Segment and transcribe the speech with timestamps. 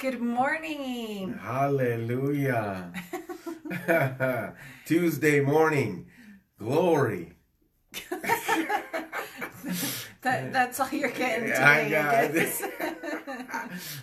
[0.00, 1.34] Good morning.
[1.42, 2.90] Hallelujah.
[4.86, 6.06] Tuesday morning.
[6.58, 7.34] Glory.
[10.22, 11.56] That, that's all you're getting today.
[11.62, 12.62] I got I guess.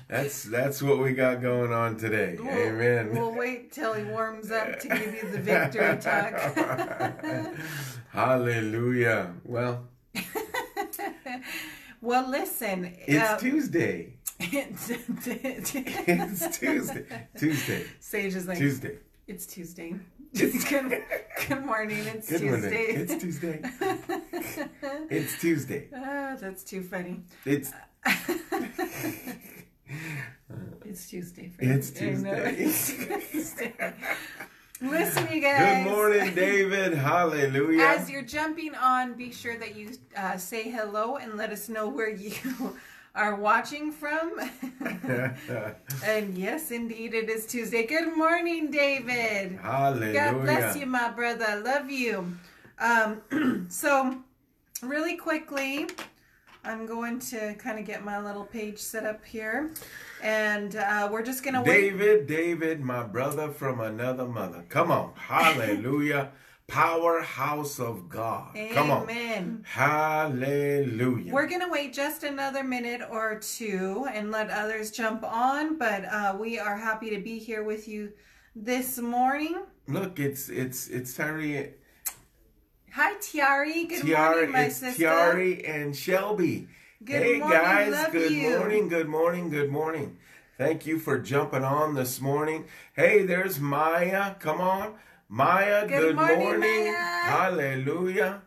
[0.08, 2.38] That's that's what we got going on today.
[2.40, 3.12] We'll- Amen.
[3.12, 7.54] We'll wait till he warms up to give you the victory talk.
[8.10, 9.34] Hallelujah.
[9.44, 9.88] Well,
[12.02, 12.96] well, listen.
[13.06, 14.17] it's uh, Tuesday.
[14.40, 14.88] It's,
[16.60, 17.28] Tuesday.
[17.38, 17.86] Tuesday.
[18.00, 18.98] Sage is like, Tuesday.
[19.28, 19.96] it's Tuesday.
[20.34, 21.02] It's good,
[21.48, 21.98] good morning.
[22.06, 22.62] It's Good morning.
[22.62, 22.86] Tuesday.
[22.86, 23.62] It's Tuesday.
[25.10, 25.88] It's Tuesday.
[25.96, 27.22] Ah, that's too funny.
[27.46, 27.72] It's
[30.86, 31.50] It's Tuesday.
[31.50, 32.10] For It's you.
[32.10, 32.64] I know, Tuesday.
[32.64, 32.90] it's
[33.32, 33.74] Tuesday.
[34.82, 35.84] Listen, you guys.
[35.86, 36.94] good morning, David.
[36.94, 37.82] Hallelujah.
[37.84, 41.88] As you're jumping on, be sure that you uh, say hello and let us know
[41.90, 42.34] where you
[43.18, 44.40] are watching from.
[46.06, 47.86] and yes, indeed, it is Tuesday.
[47.86, 49.60] Good morning, David.
[49.62, 50.14] Hallelujah.
[50.14, 51.46] God bless you, my brother.
[51.48, 52.38] I love you.
[52.80, 54.20] Um, so,
[54.84, 55.88] really quickly,
[56.64, 59.72] I'm going to kind of get my little page set up here.
[60.22, 61.90] And uh, we're just going to wait.
[61.90, 64.64] David, David, my brother from another mother.
[64.70, 65.14] Come on.
[65.16, 66.32] Hallelujah.
[66.68, 68.54] Powerhouse of God.
[68.74, 69.64] Come on.
[69.66, 71.34] Hallelujah.
[71.34, 76.04] We're going to wait just another minute or two and let others jump on, but
[76.06, 78.12] uh, we are happy to be here with you
[78.54, 79.56] this morning.
[79.88, 81.74] Look, it's it's it's Tari,
[82.92, 83.88] Hi, Tiari.
[83.88, 85.04] Good Tiari, morning, my it's sister.
[85.06, 86.68] Tiari and Shelby.
[87.04, 88.58] Good hey morning, guys, good you.
[88.58, 90.18] morning, good morning, good morning.
[90.58, 92.66] Thank you for jumping on this morning.
[92.94, 94.36] Hey, there's Maya.
[94.40, 94.96] Come on.
[95.30, 96.94] Maya, Good good, morning, Maya.
[96.94, 98.42] Hallelujah.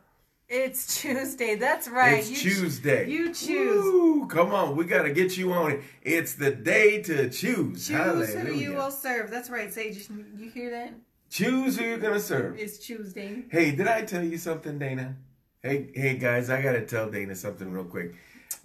[0.49, 1.55] It's Tuesday.
[1.55, 2.19] That's right.
[2.19, 3.09] It's You ch- Tuesday.
[3.11, 3.85] you choose.
[3.85, 5.81] Woo, come on, we got to get you on it.
[6.03, 7.87] It's the day to choose.
[7.87, 8.39] Choose Hallelujah.
[8.41, 9.31] who you will serve.
[9.31, 10.09] That's right, Sage.
[10.37, 10.95] You hear that?
[11.29, 12.59] Choose who you're going to serve.
[12.59, 13.45] It's Tuesday.
[13.51, 15.17] Hey, did I tell you something, Dana?
[15.63, 18.15] Hey, hey guys, I got to tell Dana something real quick.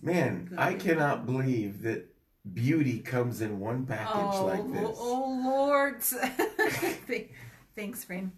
[0.01, 2.05] Man, I cannot believe that
[2.53, 4.97] beauty comes in one package Oh, like this.
[4.99, 6.01] oh, Lord.
[7.75, 8.31] Thanks, friend.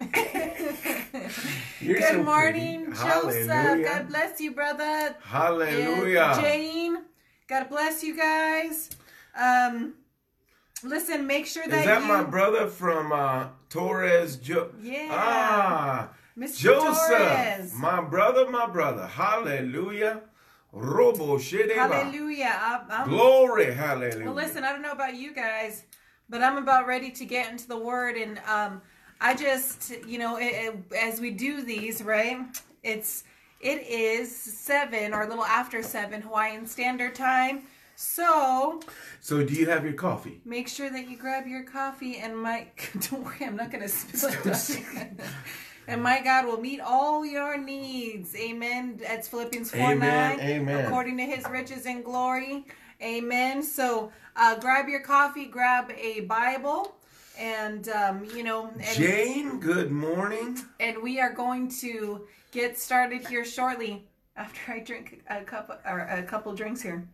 [0.12, 3.00] Good so morning, pretty.
[3.02, 3.48] Joseph.
[3.48, 3.84] Hallelujah.
[3.84, 5.16] God bless you, brother.
[5.22, 6.32] Hallelujah.
[6.34, 6.98] And Jane.
[7.48, 8.90] God bless you guys.
[9.40, 9.94] Um,
[10.82, 14.36] listen, make sure that, Is that you, my brother from uh, Torres?
[14.36, 15.08] Jo- Yeah.
[15.10, 16.58] Ah, Mr.
[16.58, 17.74] Joseph, Torres.
[17.74, 19.06] my brother, my brother.
[19.06, 20.20] Hallelujah.
[20.72, 21.74] Robo shedeba.
[21.74, 22.52] Hallelujah.
[22.58, 24.24] I, I'm, Glory, hallelujah.
[24.24, 25.84] Well, listen, I don't know about you guys,
[26.32, 28.80] but I'm about ready to get into the Word, and um,
[29.20, 32.38] I just, you know, it, it- as we do these, right?
[32.82, 33.22] It's
[33.60, 37.62] it is seven or a little after seven Hawaiian Standard Time,
[37.94, 38.80] so
[39.20, 40.40] So, do you have your coffee?
[40.44, 42.16] make sure that you grab your coffee.
[42.16, 42.66] And my
[43.10, 45.20] don't worry, I'm not going to spill it.
[45.86, 48.34] And my God will meet all your needs.
[48.36, 48.98] Amen.
[49.00, 50.40] That's Philippians 4 Amen, 9.
[50.40, 50.86] amen.
[50.86, 52.64] According to his riches and glory.
[53.02, 53.62] Amen.
[53.62, 56.94] So uh, grab your coffee, grab a Bible,
[57.38, 60.58] and, um, you know, and, Jane, good morning.
[60.78, 64.04] and we are going to get started here shortly
[64.36, 67.06] after I drink a cup or a couple drinks here.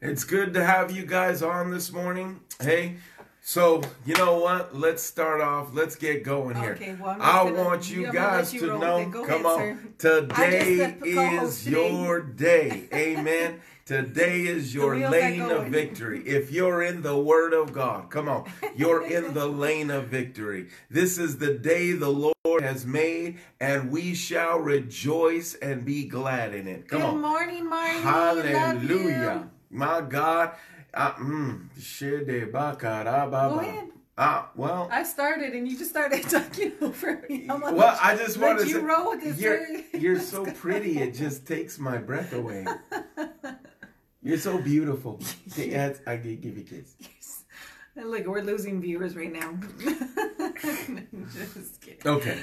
[0.00, 2.40] It's good to have you guys on this morning.
[2.60, 2.96] Hey,
[3.40, 4.76] so you know what?
[4.76, 5.72] Let's start off.
[5.72, 6.72] Let's get going here.
[6.72, 8.98] Okay, well, I gonna- want you guys you to know.
[8.98, 9.10] with it.
[9.12, 9.94] Go come ahead, on.
[9.98, 12.88] Today just the co-host is your day.
[12.92, 13.60] Amen.
[13.86, 16.22] Today is your lane of victory.
[16.26, 20.68] If you're in the Word of God, come on, you're in the lane of victory.
[20.88, 26.54] This is the day the Lord has made, and we shall rejoice and be glad
[26.54, 26.88] in it.
[26.88, 27.20] Come Good on.
[27.20, 28.00] morning, Marnie.
[28.00, 29.50] Hallelujah.
[29.68, 30.52] My God.
[30.94, 31.68] Uh, mm.
[33.28, 33.90] Go ahead.
[34.16, 37.48] Ah, well, I started and you just started talking over me.
[37.50, 39.40] I'm gonna well, I just let want to you say, roll with this.
[39.40, 42.64] you're, you're so pretty, it just takes my breath away.
[44.24, 45.20] You're so beautiful.
[45.56, 47.44] Yes, I give give you a kiss.
[47.96, 49.56] And Look, we're losing viewers right now.
[51.32, 52.00] just kidding.
[52.04, 52.38] Okay,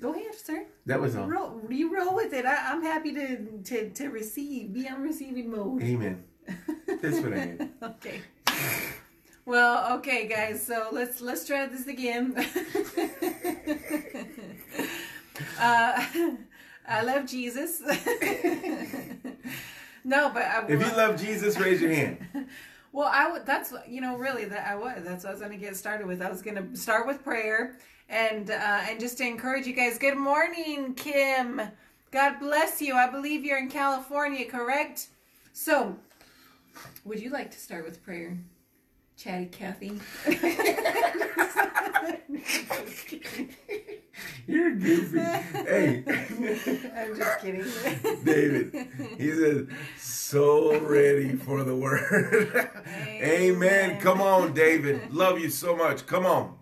[0.00, 0.66] Go ahead, sir.
[0.86, 1.26] that was all.
[1.26, 2.44] Roll, you roll with it.
[2.44, 4.72] I, I'm happy to, to to receive.
[4.72, 5.82] Be on receiving mode.
[5.82, 6.24] Amen.
[7.02, 7.70] That's what I am.
[7.82, 8.20] okay.
[9.44, 10.66] Well, okay, guys.
[10.66, 12.34] So let's let's try this again.
[15.60, 16.04] uh,
[16.88, 17.80] I love Jesus.
[20.06, 22.18] No, but I, If you love Jesus, raise your hand.
[22.92, 23.44] Well, I would.
[23.46, 25.02] That's you know really that I was.
[25.04, 26.22] That's what I was going to get started with.
[26.22, 27.76] I was going to start with prayer
[28.08, 28.54] and uh,
[28.88, 29.98] and just to encourage you guys.
[29.98, 31.60] Good morning, Kim.
[32.10, 32.94] God bless you.
[32.94, 35.08] I believe you're in California, correct?
[35.52, 35.96] So
[37.04, 38.38] Would you like to start with prayer,
[39.18, 40.00] Chatty Kathy?
[44.46, 45.18] You're goofy.
[45.18, 46.04] hey.
[46.96, 47.64] I'm just kidding.
[48.24, 49.66] David, he says,
[49.98, 52.70] so ready for the word.
[52.86, 53.22] Amen.
[53.22, 54.00] Amen.
[54.00, 55.12] Come on, David.
[55.12, 56.06] Love you so much.
[56.06, 56.56] Come on.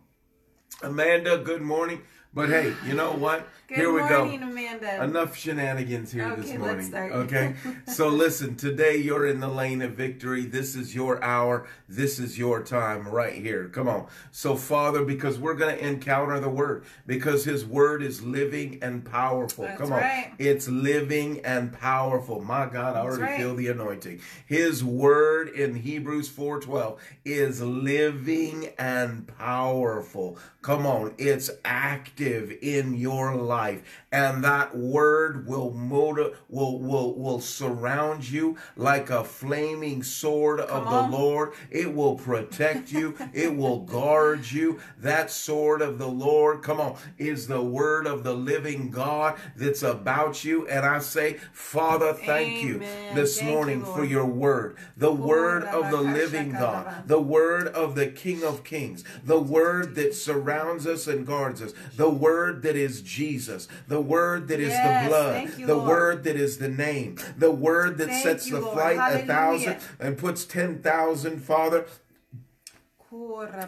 [0.82, 2.02] Amanda, good morning.
[2.32, 3.46] But hey, you know what?
[3.74, 4.46] Good here we morning, go.
[4.46, 5.02] Amanda.
[5.02, 6.94] Enough shenanigans here Okay, this morning.
[6.94, 7.54] Okay.
[7.88, 10.44] so listen, today you're in the lane of victory.
[10.44, 11.66] This is your hour.
[11.88, 13.68] This is your time right here.
[13.70, 14.06] Come on.
[14.30, 19.04] So Father, because we're going to encounter the word because his word is living and
[19.04, 19.64] powerful.
[19.64, 20.00] That's Come on.
[20.02, 20.32] right.
[20.38, 22.40] It's living and powerful.
[22.42, 23.38] My God, I already right.
[23.40, 24.20] feel the anointing.
[24.46, 30.38] His word in Hebrews 4:12 is living and powerful.
[30.62, 33.63] Come on, it's active in your life
[34.12, 40.84] and that word will motive will will will surround you like a flaming sword of
[40.84, 41.16] Come the.
[41.16, 41.52] Lord.
[41.70, 43.16] It will protect you.
[43.32, 44.80] it will guard you.
[44.98, 49.82] That sword of the Lord, come on, is the word of the living God that's
[49.82, 50.66] about you.
[50.68, 52.78] And I say, Father, thank you
[53.14, 57.20] this Thank you, morning for your word, the oh, word of the living God, the
[57.20, 62.10] word of the King of Kings, the word that surrounds us and guards us, the
[62.10, 63.43] word that is Jesus,
[63.88, 65.88] the word that is Yes, the blood, you, the Lord.
[65.88, 68.74] word that is the name, the word that Thank sets you, the Lord.
[68.74, 71.86] flight a thousand and puts ten thousand, Father.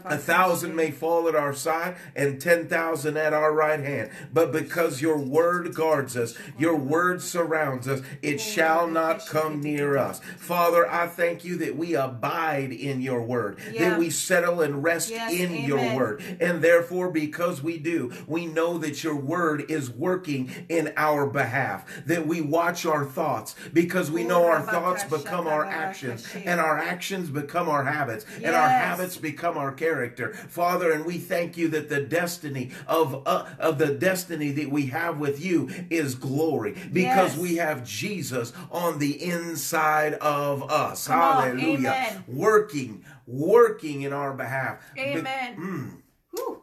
[0.05, 4.11] A thousand may fall at our side and ten thousand at our right hand.
[4.33, 9.97] But because your word guards us, your word surrounds us, it shall not come near
[9.97, 10.21] us.
[10.39, 13.91] Father, I thank you that we abide in your word, Yeah.
[13.91, 16.23] that we settle and rest Yes, in your word.
[16.41, 21.85] And therefore, because we do, we know that your word is working in our behalf,
[22.07, 26.79] that we watch our thoughts because we know our thoughts become our actions and our
[26.79, 31.69] actions become our habits and our habits become our character father and we thank you
[31.69, 36.73] that the destiny of uh, of the destiny that we have with you is glory
[36.93, 37.39] because Yes.
[37.39, 42.25] we have jesus on the inside of us Come hallelujah amen.
[42.29, 45.57] working working in our behalf Be- Amen.
[45.57, 46.61] Mm, Come on.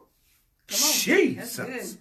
[0.68, 1.66] Jesus good.
[1.68, 1.98] I'm feeling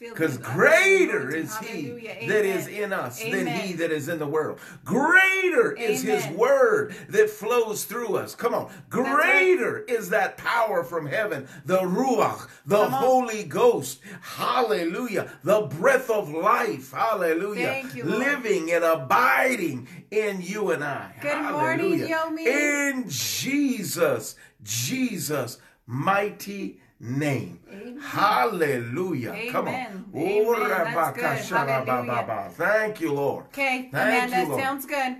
[0.00, 2.14] because greater is he Hallelujah.
[2.28, 2.58] that Amen.
[2.58, 4.58] is in us than he that is in the world.
[4.84, 8.34] Greater is his word that flows through us.
[8.34, 8.64] Come on.
[8.66, 8.80] right.
[8.90, 13.02] Greater is that power from heaven, the Ruach, the Come on.
[13.02, 14.00] Holy Ghost.
[14.20, 15.30] Hallelujah.
[15.44, 16.92] The breath of life.
[16.92, 17.84] Hallelujah.
[17.94, 21.14] You, Living and abiding in you and I.
[21.20, 22.46] Good morning, Yomi.
[22.46, 27.60] In Jesus, Jesus' mighty name.
[27.70, 27.98] Amen.
[28.00, 29.36] Hallelujah.
[29.50, 29.74] Come on.
[29.74, 30.04] Amen.
[30.14, 32.50] Amen.
[32.52, 33.46] Thank you, Lord.
[33.46, 34.62] Okay, Thank Amanda, you, Lord.
[34.62, 35.16] sounds good.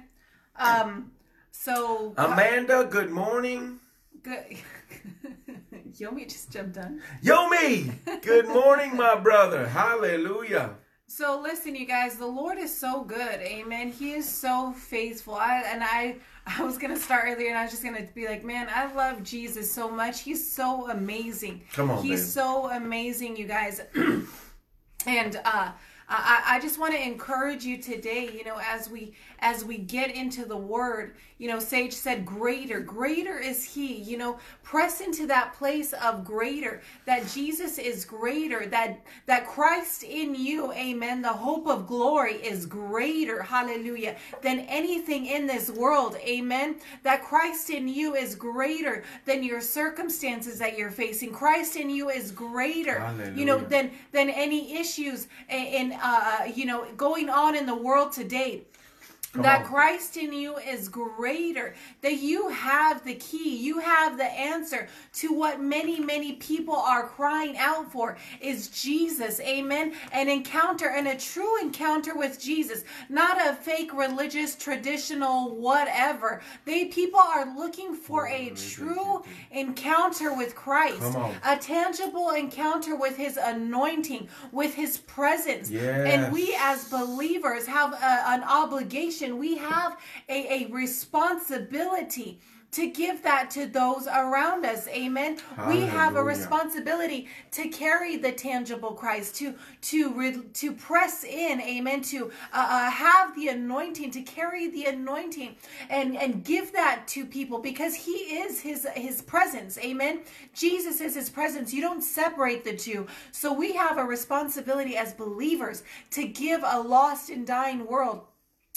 [0.56, 1.12] Um,
[1.50, 3.78] so Amanda, good morning.
[4.22, 4.56] good.
[5.98, 7.00] Yomi just jumped on.
[7.22, 7.92] Yomi,
[8.22, 9.66] good morning, my brother.
[9.66, 10.74] Hallelujah.
[11.06, 13.40] So listen, you guys, the Lord is so good.
[13.40, 13.90] Amen.
[13.90, 15.34] He is so faithful.
[15.34, 16.16] I and I
[16.58, 19.22] I was gonna start earlier and I was just gonna be like, man, I love
[19.22, 20.20] Jesus so much.
[20.22, 21.62] He's so amazing.
[21.72, 22.28] Come on, He's babe.
[22.30, 23.80] so amazing, you guys.
[25.06, 25.72] and uh
[26.10, 30.10] I, I just want to encourage you today, you know, as we as we get
[30.14, 35.26] into the word, you know, Sage said greater, greater is he, you know, press into
[35.28, 41.28] that place of greater, that Jesus is greater, that that Christ in you, amen, the
[41.28, 46.76] hope of glory is greater, hallelujah, than anything in this world, amen.
[47.04, 51.32] That Christ in you is greater than your circumstances that you're facing.
[51.32, 52.98] Christ in you is greater,
[53.36, 57.76] you know, than than any issues in, in uh, you know going on in the
[57.76, 58.64] world today
[59.34, 59.66] that on.
[59.66, 65.32] Christ in you is greater, that you have the key, you have the answer to
[65.32, 69.40] what many, many people are crying out for is Jesus.
[69.40, 69.94] Amen.
[70.12, 76.40] An encounter and a true encounter with Jesus, not a fake religious, traditional, whatever.
[76.64, 83.36] They people are looking for a true encounter with Christ, a tangible encounter with his
[83.36, 85.70] anointing, with his presence.
[85.70, 86.06] Yes.
[86.06, 89.27] And we as believers have a, an obligation.
[89.36, 94.86] We have a, a responsibility to give that to those around us.
[94.88, 95.38] Amen.
[95.68, 101.60] We have a responsibility to carry the tangible Christ, to to re, to press in.
[101.62, 102.02] Amen.
[102.02, 105.56] To uh, uh, have the anointing, to carry the anointing,
[105.88, 109.78] and and give that to people because He is His His presence.
[109.78, 110.20] Amen.
[110.52, 111.72] Jesus is His presence.
[111.72, 113.06] You don't separate the two.
[113.32, 118.26] So we have a responsibility as believers to give a lost and dying world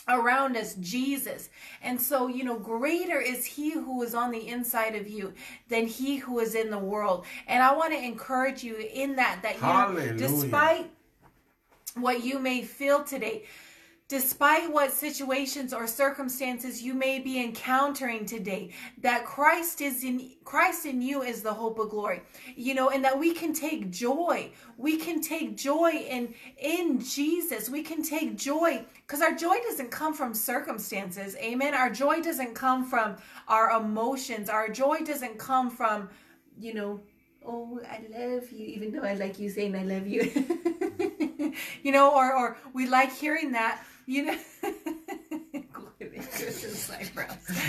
[0.08, 1.50] around us Jesus.
[1.82, 5.34] And so, you know, greater is he who is on the inside of you
[5.70, 7.26] than he who is in the world.
[7.48, 10.90] And I want to encourage you in that that you know, despite
[11.96, 13.46] what you may feel today,
[14.12, 20.86] despite what situations or circumstances you may be encountering today that christ is in christ
[20.86, 22.22] in you is the hope of glory.
[22.58, 24.52] You know and that we can take joy.
[24.78, 27.70] We can take joy in in jesus.
[27.70, 31.38] We can take joy because our joy doesn't come from circumstances.
[31.38, 31.74] Amen?
[31.74, 33.16] Our joy doesn't come from
[33.48, 34.50] our emotions.
[34.50, 36.10] Our joy doesn't come from
[36.60, 37.00] you know
[37.46, 40.22] oh i love you even though i like you saying i love you.
[41.84, 44.38] You know or or we like hearing that you know.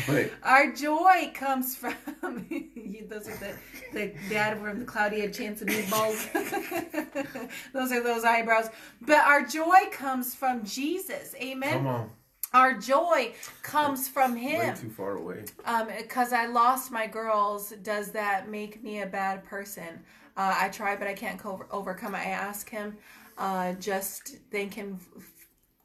[0.09, 0.33] Wait.
[0.43, 3.55] Our joy comes from those are the
[3.93, 6.33] the dad from the cloudy had chance of meatballs.
[7.73, 8.69] those are those eyebrows.
[9.01, 11.35] But our joy comes from Jesus.
[11.37, 11.73] Amen.
[11.73, 12.11] Come on.
[12.55, 14.59] Our joy comes from Him.
[14.59, 15.45] Way too far away.
[15.65, 20.01] Um, because I lost my girls, does that make me a bad person?
[20.37, 22.15] Uh, I try, but I can't co- overcome.
[22.15, 22.97] I ask Him,
[23.39, 24.99] uh, just thank Him,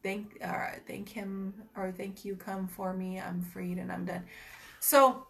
[0.03, 3.19] thank, uh, thank Him, or thank you, come for me.
[3.19, 4.23] I'm freed and I'm done.
[4.79, 5.27] So,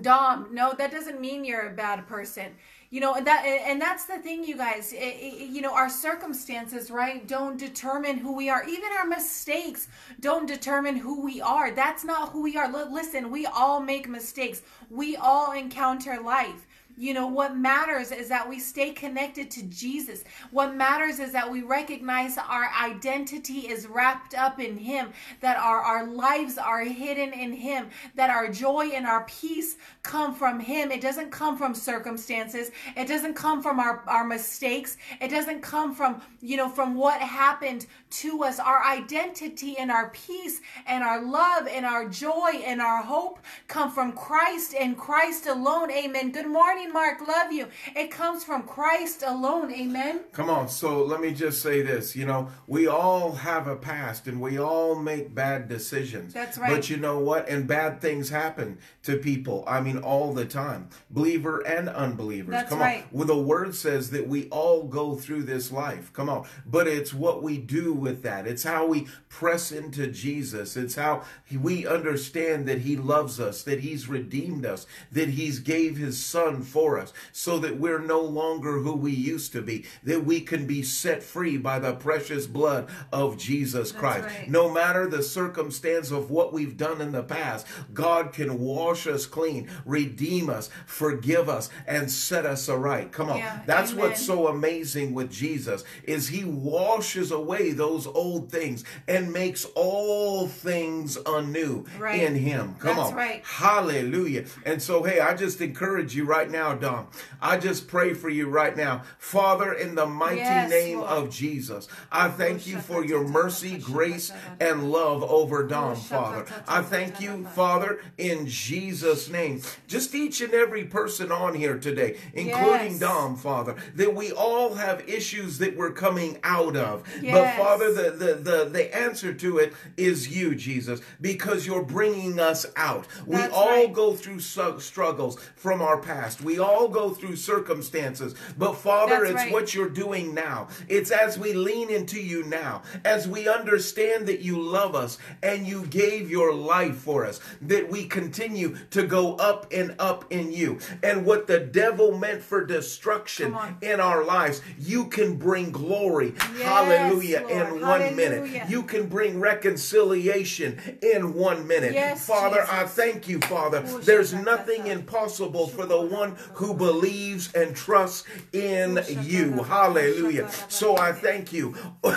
[0.00, 2.54] Dom, no, that doesn't mean you're a bad person.
[2.90, 4.92] You know, and that and that's the thing, you guys.
[4.92, 8.64] It- it- you know, our circumstances, right, don't determine who we are.
[8.64, 11.70] Even our mistakes don't determine who we are.
[11.70, 12.68] That's not who we are.
[12.70, 14.62] Li- Listen, we all make mistakes.
[14.90, 16.66] We all encounter life.
[17.00, 20.22] You know, what matters is that we stay connected to Jesus.
[20.50, 25.80] What matters is that we recognize our identity is wrapped up in Him, that our,
[25.80, 30.90] our lives are hidden in Him, that our joy and our peace come from Him.
[30.90, 35.94] It doesn't come from circumstances, it doesn't come from our, our mistakes, it doesn't come
[35.94, 38.58] from, you know, from what happened to us.
[38.58, 43.38] Our identity and our peace and our love and our joy and our hope
[43.68, 45.90] come from Christ and Christ alone.
[45.90, 46.30] Amen.
[46.30, 47.26] Good morning, Mark.
[47.26, 47.68] Love you.
[47.96, 49.72] It comes from Christ alone.
[49.72, 50.20] Amen.
[50.32, 50.68] Come on.
[50.68, 52.14] So let me just say this.
[52.16, 56.34] You know, we all have a past and we all make bad decisions.
[56.34, 56.70] That's right.
[56.70, 57.48] But you know what?
[57.48, 59.64] And bad things happen to people.
[59.66, 62.52] I mean, all the time, believer and unbelievers.
[62.52, 63.02] That's Come right.
[63.04, 63.08] on.
[63.12, 66.12] Well, the word says that we all go through this life.
[66.12, 66.46] Come on.
[66.66, 68.46] But it's what we do with that.
[68.46, 70.76] It's how we press into Jesus.
[70.76, 71.22] It's how
[71.60, 76.62] we understand that he loves us, that he's redeemed us, that he's gave his son
[76.62, 80.66] for us so that we're no longer who we used to be, that we can
[80.66, 84.24] be set free by the precious blood of Jesus Christ.
[84.26, 84.48] right.
[84.50, 89.26] No matter the circumstance of what we've done in the past, God can wash us
[89.26, 93.12] clean, redeem us, forgive us, and set us aright.
[93.12, 93.38] Come on.
[93.38, 94.04] Yeah, That's amen.
[94.04, 100.46] what's so amazing with Jesus is he washes away those old things and makes all
[100.48, 102.22] things anew Right.
[102.22, 102.74] in him.
[102.78, 103.14] Come That's on.
[103.14, 103.42] right.
[103.44, 104.44] Hallelujah.
[104.64, 107.06] And so, hey, I just encourage you right now, Dom.
[107.40, 109.02] I just pray for you right now.
[109.18, 111.10] Father, in the mighty Yes, name Lord.
[111.10, 116.46] of Jesus, I thank you for your mercy, grace, and love over Dom, Father.
[116.68, 119.62] I thank you, Father, in Jesus' name.
[119.86, 123.00] Just each and every person on here today, including Yes.
[123.00, 127.02] Dom, Father, that we all have issues that we're coming out of.
[127.22, 132.38] But Father, the, the, the, the answer to it is you, Jesus, because you're bringing
[132.38, 133.06] us out.
[133.26, 133.92] We That's all right.
[133.92, 136.40] go through struggles from our past.
[136.40, 138.34] We all go through circumstances.
[138.58, 139.52] But Father, That's it's right.
[139.52, 140.68] what you're doing now.
[140.88, 145.66] It's as we lean into you now, as we understand that you love us and
[145.66, 150.52] you gave your life for us, that we continue to go up and up in
[150.52, 150.78] you.
[151.02, 156.34] And what the devil meant for destruction in our lives, you can bring glory.
[156.56, 157.40] Yes, hallelujah.
[157.40, 157.50] Lord.
[157.52, 158.16] In one Hallelujah.
[158.16, 158.70] minute.
[158.70, 161.92] You can bring reconciliation in one minute.
[161.92, 163.82] Yes, Father, I thank you, Father.
[163.86, 169.62] Oh, There's nothing impossible for the one who believes and trusts in you.
[169.62, 170.50] Hallelujah.
[170.68, 171.74] So I thank you.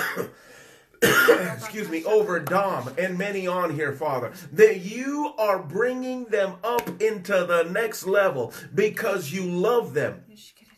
[1.04, 6.88] excuse me, over Dom and many on here, Father, that you are bringing them up
[7.02, 10.24] into the next level because you love them.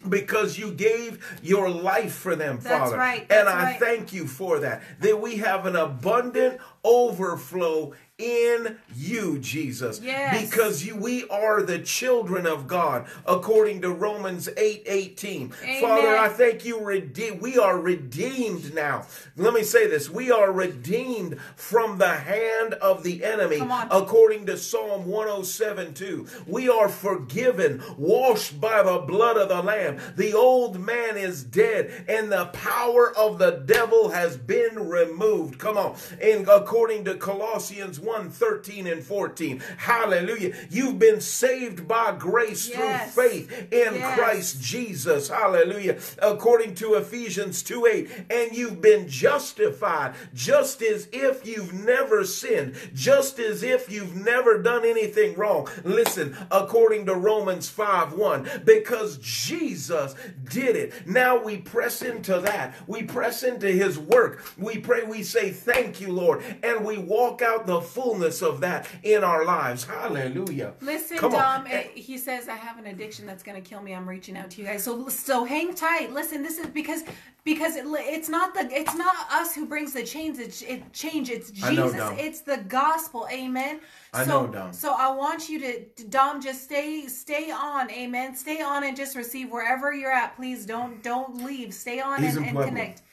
[0.07, 2.97] Because you gave your life for them, That's Father.
[2.97, 3.79] right, and I right.
[3.79, 4.83] thank you for that.
[4.99, 9.99] That we have an abundant overflow in you, Jesus.
[10.01, 10.41] Yes.
[10.41, 15.53] Because you, we are the children of God, according to Romans 8 18.
[15.63, 15.81] Amen.
[15.81, 17.39] Father, I thank you, redeem.
[17.39, 19.05] We are redeemed now.
[19.35, 23.59] Let me say this we are redeemed from the hand of the enemy,
[23.91, 26.27] according to Psalm 107 2.
[26.47, 29.99] We are forgiven, washed by the blood of the Lamb.
[30.15, 35.59] The old man is dead, and the power of the devil has been removed.
[35.59, 35.97] Come on.
[36.21, 39.63] And according according to Colossians 1 13 and 14.
[39.77, 40.51] Hallelujah.
[40.69, 43.13] You've been saved by grace Yes.
[43.13, 44.17] through faith in Yes.
[44.17, 45.29] Christ Jesus.
[45.29, 45.95] Hallelujah.
[46.21, 48.09] According to Ephesians 2 8.
[48.29, 54.61] And you've been justified just as if you've never sinned, just as if you've never
[54.61, 55.69] done anything wrong.
[55.85, 60.13] Listen, according to Romans 5 1, because Jesus
[60.49, 61.07] did it.
[61.07, 62.75] Now we press into that.
[62.85, 64.43] We press into his work.
[64.57, 66.43] We pray, we say, Thank you, Lord.
[66.65, 69.83] And we walk out the fullness of that in our lives.
[69.85, 70.73] Hallelujah.
[70.81, 71.31] Listen, Come.
[71.31, 71.67] Dom.
[71.67, 73.93] eh, He says I have an addiction that's going to kill me.
[73.93, 74.83] I'm reaching out to you guys.
[74.83, 76.11] So so hang tight.
[76.11, 77.03] Listen, this is because
[77.43, 80.39] because it, it's not the it's not us who brings the change.
[80.39, 81.29] It's it change.
[81.29, 82.09] It's I know, Jesus.
[82.17, 83.27] It's the gospel.
[83.31, 83.79] Amen.
[84.13, 84.73] I so, know, Dom.
[84.73, 87.91] So I want you to Dom just stay stay on.
[87.91, 88.35] Amen.
[88.35, 90.35] Stay on and just receive wherever you're at.
[90.35, 91.73] Please don't don't leave.
[91.73, 93.03] Stay on He's and, and connect.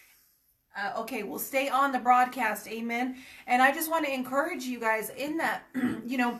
[0.76, 2.66] Uh, okay, we'll stay on the broadcast.
[2.68, 3.16] Amen.
[3.46, 5.64] And I just want to encourage you guys in that,
[6.06, 6.38] you know,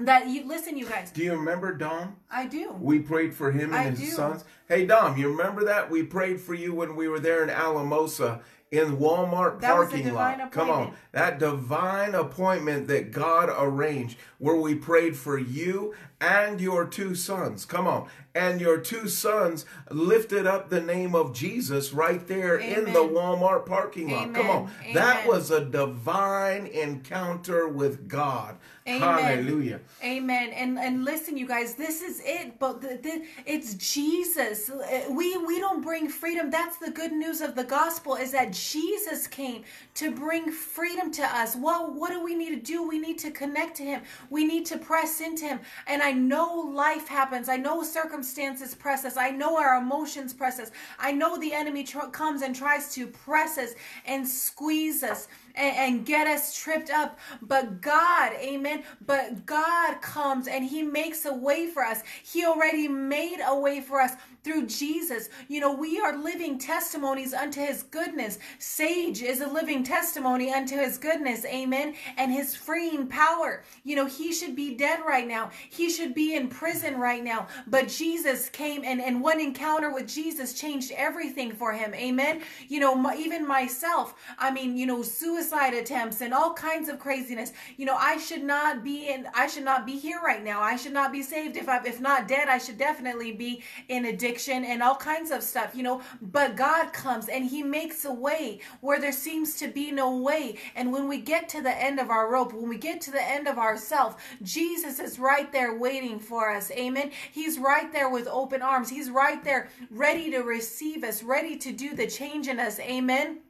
[0.00, 1.10] that you listen, you guys.
[1.10, 2.16] Do you remember Dom?
[2.30, 2.72] I do.
[2.80, 4.06] We prayed for him and I his do.
[4.06, 4.44] sons.
[4.68, 5.90] Hey Dom, you remember that?
[5.90, 10.52] We prayed for you when we were there in Alamosa in Walmart That parking lot.
[10.52, 10.94] Come on.
[11.12, 17.64] That divine appointment that God arranged where we prayed for you and your two sons.
[17.64, 18.08] Come on.
[18.32, 23.66] And your two sons lifted up the name of Jesus right there in the Walmart
[23.66, 24.34] parking lot.
[24.34, 24.70] Come on.
[24.82, 24.94] Amen.
[24.94, 28.56] That was a divine encounter with God.
[28.90, 29.00] Amen.
[29.00, 29.80] Hallelujah.
[30.02, 30.50] Amen.
[30.50, 32.58] And and listen, you guys, this is it.
[32.58, 34.70] But the, the, it's Jesus.
[35.10, 36.50] We we don't bring freedom.
[36.50, 41.22] That's the good news of the gospel is that Jesus came to bring freedom to
[41.22, 41.54] us.
[41.54, 42.86] What what do we need to do?
[42.86, 44.02] We need to connect to Him.
[44.28, 45.60] We need to press into Him.
[45.86, 47.48] And I know life happens.
[47.48, 49.16] I know circumstances press us.
[49.16, 50.70] I know our emotions press us.
[50.98, 53.70] I know the enemy tr- comes and tries to press us
[54.06, 57.18] and squeeze us and, and get us tripped up.
[57.42, 58.84] But God, amen.
[59.06, 62.02] But God comes and He makes a way for us.
[62.22, 65.28] He already made a way for us through Jesus.
[65.48, 68.38] You know, we are living testimonies unto His goodness.
[68.58, 71.94] Sage is a living testimony unto His goodness, amen.
[72.16, 73.62] And His freeing power.
[73.84, 77.48] You know, he should be dead right now, he should be in prison right now.
[77.66, 82.42] But Jesus came and, and one encounter with Jesus changed everything for him, amen.
[82.68, 85.39] You know, my, even myself, I mean, you know, suicide
[85.74, 87.52] attempts and all kinds of craziness.
[87.76, 90.60] You know, I should not be in I should not be here right now.
[90.60, 91.56] I should not be saved.
[91.56, 95.42] If I if not dead, I should definitely be in addiction and all kinds of
[95.42, 96.02] stuff, you know.
[96.20, 100.56] But God comes and He makes a way where there seems to be no way.
[100.74, 103.22] And when we get to the end of our rope, when we get to the
[103.22, 106.70] end of ourself, Jesus is right there waiting for us.
[106.72, 107.10] Amen.
[107.32, 108.90] He's right there with open arms.
[108.90, 112.78] He's right there ready to receive us, ready to do the change in us.
[112.80, 113.40] Amen.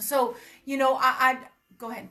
[0.00, 0.36] So,
[0.68, 1.38] you know, I, I
[1.78, 2.10] go ahead.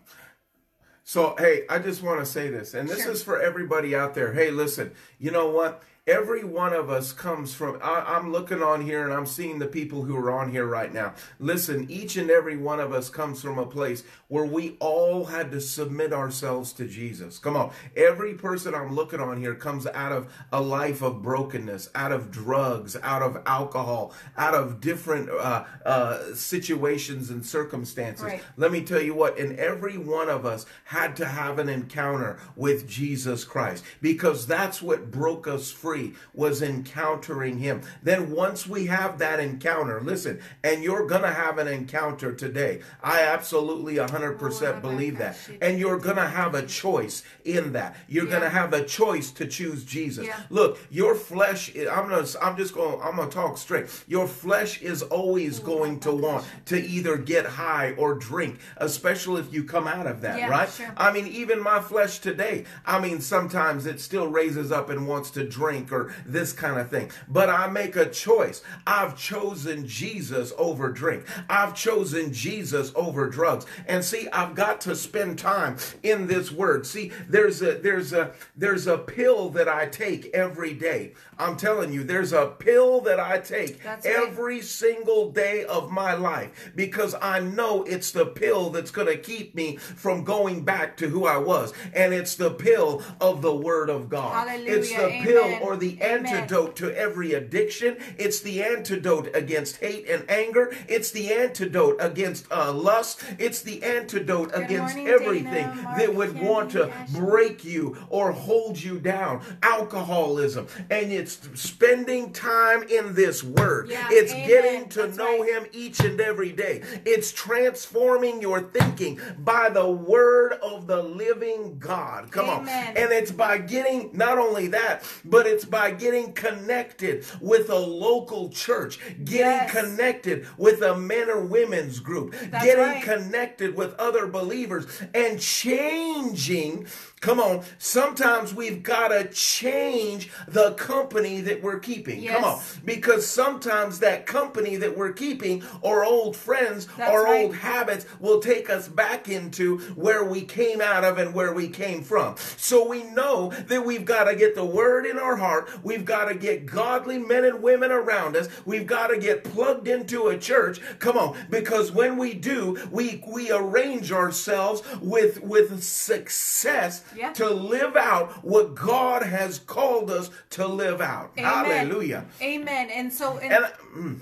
[1.04, 3.12] So, hey, I just want to say this, and this Sure.
[3.12, 4.34] is for everybody out there.
[4.34, 5.84] Hey, listen, you know what?
[6.08, 9.68] Every one of us comes from, I, I'm looking on here and I'm seeing the
[9.68, 11.14] people who are on here right now.
[11.38, 15.52] Listen, each and every one of us comes from a place where we all had
[15.52, 17.40] to submit ourselves to Jesus.
[17.40, 17.72] Come on.
[17.98, 22.32] Every person I'm looking on here comes out of a life of brokenness, out of
[22.32, 28.24] drugs, out of alcohol, out of different uh, uh, situations and circumstances.
[28.24, 28.42] Right.
[28.56, 32.40] Let me tell you what, and every one of us had to have an encounter
[32.56, 35.97] with Jesus Christ because that's what broke us free
[36.34, 37.82] was encountering him.
[38.04, 42.82] Then once we have that encounter, listen, and you're going to have an encounter today.
[43.04, 45.38] I absolutely 100% believe that.
[45.62, 47.96] And you're going to have a choice in that.
[48.08, 50.26] You're going to have a choice to choose Jesus.
[50.28, 50.40] Yeah.
[50.50, 53.88] Look, your flesh I'm going to I'm just going I'm going to talk straight.
[54.08, 59.54] Your flesh is always going to want to either get high or drink, especially if
[59.54, 60.70] you come out of that, Yeah, right?
[60.70, 60.94] sure.
[60.98, 65.32] I mean, even my flesh today, I mean, sometimes it still raises up and wants
[65.32, 67.12] to drink or this kind of thing.
[67.28, 68.62] But I make a choice.
[68.86, 71.26] I've chosen Jesus over drink.
[71.50, 73.66] I've chosen Jesus over drugs.
[73.88, 76.86] And see, I've got to spend time in this word.
[76.86, 81.14] See, there's a there's a there's a pill that I take every day.
[81.40, 84.04] I'm telling you, there's a pill that I take right.
[84.06, 89.18] every single day of my life because I know it's the pill that's going to
[89.18, 91.74] keep me from going back to who I was.
[91.94, 94.48] And it's the pill of the Word of God.
[94.48, 94.78] Hallelujah.
[94.78, 95.24] It's the Amen.
[95.24, 96.26] pill or the Amen.
[96.26, 97.98] antidote to every addiction.
[98.18, 100.76] It's the antidote against hate and anger.
[100.88, 103.24] It's the antidote against uh, lust.
[103.40, 107.20] It's the antidote against morning, everything Dana, that would Candy, want to Ashley.
[107.20, 109.42] break you or hold you down.
[109.64, 110.68] Alcoholism.
[110.90, 113.90] And it's spending time in this word.
[113.90, 114.48] Yeah, it's amen.
[114.48, 115.50] getting to That's know right.
[115.50, 116.82] him each and every day.
[117.06, 122.32] It's transforming your thinking by the word of the living God.
[122.32, 122.68] Come on.
[122.68, 128.50] And it's by getting not only that, but it's by getting connected with a local
[128.50, 129.72] church, getting Yes.
[129.72, 133.04] connected with a men or women's group, That's getting right.
[133.04, 136.88] connected with other believers and changing.
[137.20, 142.28] Come on, sometimes we've got to change the company that we're keeping.
[142.28, 147.46] Come on, because sometimes that company that we're keeping or old friends That's or right.
[147.46, 151.70] old habits will take us back into where we came out of and where we
[151.70, 152.36] came from.
[152.56, 155.70] So we know that we've got to get the word in our heart.
[155.84, 158.48] We've got to get godly men and women around us.
[158.64, 160.80] We've got to get plugged into a church.
[161.00, 167.34] Come on, because when we do, we we arrange ourselves with with success Yeah.
[167.34, 171.32] to live out what God has called us to live out.
[171.38, 171.52] Amen.
[171.52, 172.26] Hallelujah.
[172.42, 172.90] Amen.
[172.90, 173.66] And so, and, And
[173.96, 174.20] mm,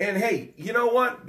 [0.00, 1.26] and hey, you know what?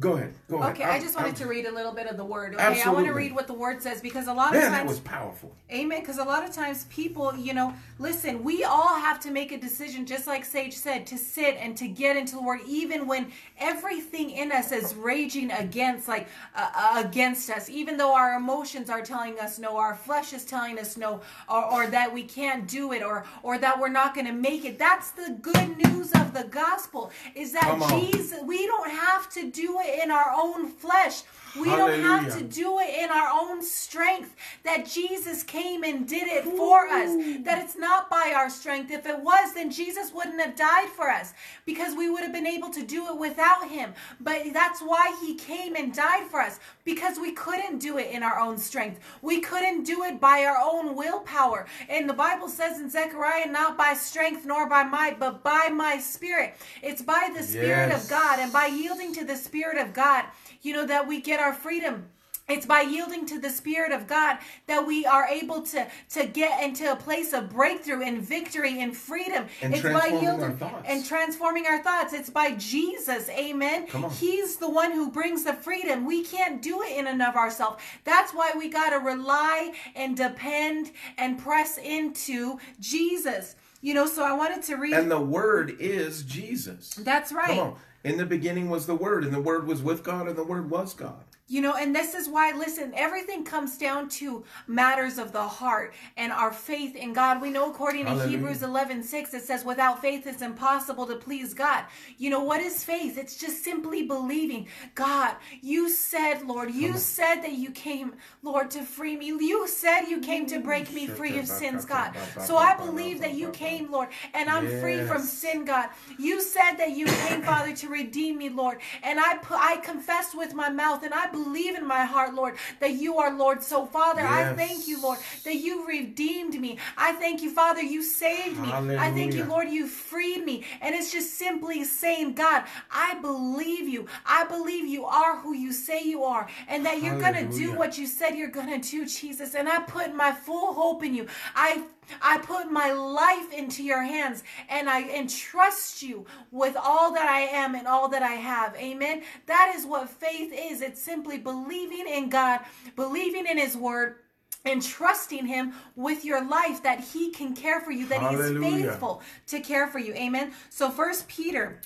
[0.00, 0.34] That- Go ahead.
[0.48, 0.72] Go ahead.
[0.76, 2.54] okay, I I'm- just wanted I'm- to read a little bit of the word.
[2.54, 4.78] Okay, I want to read what the word says because a lot of Man, that
[4.78, 5.52] times was powerful.
[5.70, 6.00] Amen.
[6.00, 9.58] Because a lot of times people, you know, listen, we all have to make a
[9.58, 13.30] decision, just like Sage said, to sit and to get into the Word, even when
[13.58, 17.68] everything in us is raging against, like, uh, uh, against us.
[17.68, 21.64] Even though our emotions are telling us no, our flesh is telling us no, or,
[21.72, 24.78] or that we can't do it, or or that we're not going to make it.
[24.78, 27.10] That's the good news of the gospel.
[27.34, 28.40] Is that Jesus?
[28.44, 31.22] We don't have to do it in our own flesh.
[31.58, 34.34] We don't have to do it in our own strength.
[34.64, 37.10] That Jesus came and did it for us.
[37.44, 38.90] That it's not by our strength.
[38.90, 41.32] If it was, then Jesus wouldn't have died for us
[41.66, 43.94] because we would have been able to do it without him.
[44.20, 48.22] But that's why he came and died for us because we couldn't do it in
[48.22, 49.00] our own strength.
[49.22, 51.66] We couldn't do it by our own willpower.
[51.88, 55.98] And the Bible says in Zechariah, not by strength nor by might, but by my
[55.98, 56.54] spirit.
[56.82, 58.04] It's by the Spirit Yes.
[58.04, 60.24] of God and by yielding to the Spirit of God,
[60.62, 62.06] you know, that we get our freedom.
[62.48, 66.62] It's by yielding to the Spirit of God that we are able to, to get
[66.64, 69.46] into a place of breakthrough and victory and freedom.
[69.62, 72.12] And it's by yielding and transforming our thoughts.
[72.12, 73.28] It's by Jesus.
[73.30, 73.86] Amen.
[74.18, 76.04] He's the one who brings the freedom.
[76.04, 77.80] We can't do it in and of ourselves.
[78.02, 83.54] That's why we got to rely and depend and press into Jesus.
[83.80, 84.94] You know, so I wanted to read.
[84.94, 86.94] And the word is Jesus.
[86.94, 87.74] That's right.
[88.02, 90.70] In the beginning was the word, and the word was with God, and the word
[90.70, 91.24] was God.
[91.50, 95.94] You know, and this is why, listen, everything comes down to matters of the heart
[96.16, 97.42] and our faith in God.
[97.42, 101.52] We know according to Hebrews 11 6, it says, without faith, it's impossible to please
[101.52, 101.86] God.
[102.18, 103.18] You know, what is faith?
[103.18, 108.82] It's just simply believing, God, you said, Lord, you said that you came, Lord, to
[108.82, 109.26] free me.
[109.26, 112.14] You said you came to break me free of sins, God.
[112.38, 115.88] So I believe that you came, Lord, and I'm free from sin, God.
[116.16, 118.78] You said that you came, Father, to redeem me, Lord.
[119.02, 121.39] And I I confess with my mouth and I believe
[121.80, 123.62] in my heart, Lord, that you are Lord.
[123.62, 126.78] So, Father, I thank you, Lord, that you redeemed me.
[126.96, 128.68] I thank you, Father, you saved me.
[128.72, 130.64] I thank you, Lord, you freed me.
[130.80, 134.06] And it's just simply saying, God, I believe you.
[134.26, 137.72] I believe you are who you say you are and that you're going to do
[137.78, 139.54] what you said you're going to do, Jesus.
[139.54, 141.26] And I put my full hope in you.
[141.54, 141.82] I
[142.22, 147.40] I put my life into your hands and I entrust you with all that I
[147.40, 148.76] am and all that I have.
[148.76, 149.22] Amen.
[149.46, 150.80] That is what faith is.
[150.80, 152.60] It's simply believing in God,
[152.96, 154.16] believing in his word
[154.64, 158.58] and trusting him with your life that he can care for you, that he is
[158.58, 160.12] faithful to care for you.
[160.14, 160.52] Amen.
[160.68, 161.80] So first Peter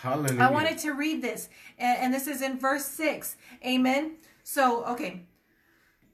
[0.00, 0.40] Hallelujah.
[0.40, 3.36] I wanted to read this, and, this is in verse six.
[3.64, 4.12] Amen.
[4.44, 5.26] So, okay,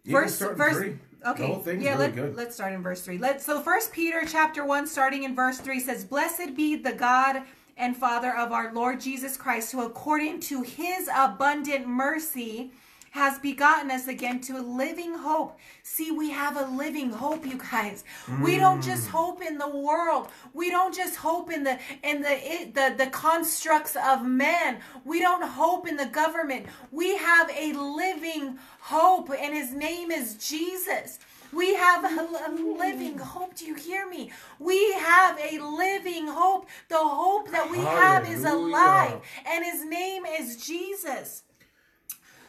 [0.05, 0.77] verse verse.
[0.77, 0.99] three.
[1.27, 1.93] Okay, The whole thing's yeah.
[1.93, 2.37] really let, good.
[2.37, 3.19] Let's start in verse three.
[3.19, 7.43] Let so First Peter chapter one, starting in verse three, says, "Blessed be the God
[7.77, 12.71] and Father of our Lord Jesus Christ, who according to His abundant mercy."
[13.17, 15.53] Has begotten us again to a living hope.
[15.83, 18.05] See, we have a living hope, you guys.
[18.47, 18.91] We don't Mm.
[18.93, 20.25] just hope in the world.
[20.61, 21.79] We don't just hope in the
[22.11, 24.73] in the it, the the constructs of man.
[25.05, 26.67] We don't hope in the government.
[27.01, 27.69] We have a
[28.03, 31.19] living hope, and His name is Jesus.
[31.53, 32.15] We have a,
[32.49, 32.51] a
[32.85, 33.55] living hope.
[33.59, 34.23] Do you hear me?
[34.59, 34.79] We
[35.11, 36.63] have a living hope.
[36.89, 41.45] The hope that we have is alive, and His name is Jesus.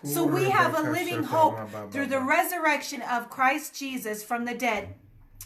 [0.04, 1.58] So we have a living hope
[1.92, 4.96] through the resurrection of Christ Jesus from the dead.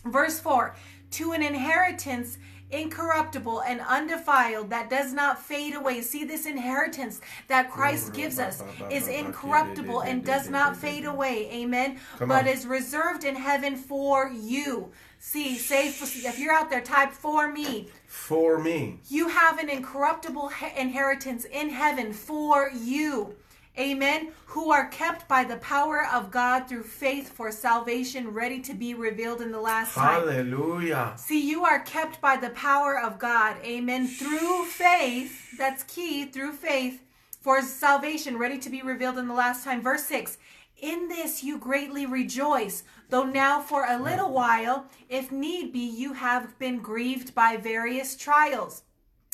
[0.06, 0.76] Verse 4
[1.12, 2.38] To an inheritance
[2.72, 6.02] incorruptible and undefiled that does not fade away.
[6.02, 11.50] See, this inheritance that Christ gives us is incorruptible and does not fade away.
[11.52, 12.00] Amen.
[12.20, 14.92] But is reserved in heaven for you.
[15.20, 17.90] See, say if you're out there, type for me.
[18.08, 19.00] For me.
[19.08, 23.36] You have an incorruptible inheritance in heaven for you.
[23.82, 24.32] Amen.
[24.46, 28.94] Who are kept by the power of God through faith for salvation, ready to be
[28.94, 30.22] revealed in the last time.
[30.22, 31.14] Hallelujah.
[31.18, 33.56] See, you are kept by the power of God.
[33.64, 34.08] Amen.
[34.08, 37.02] Through faith, that's key, through faith
[37.40, 39.82] for salvation, ready to be revealed in the last time.
[39.82, 40.38] Verse 6
[40.80, 46.14] In this you greatly rejoice, though now for a little while, if need be, you
[46.14, 48.84] have been grieved by various trials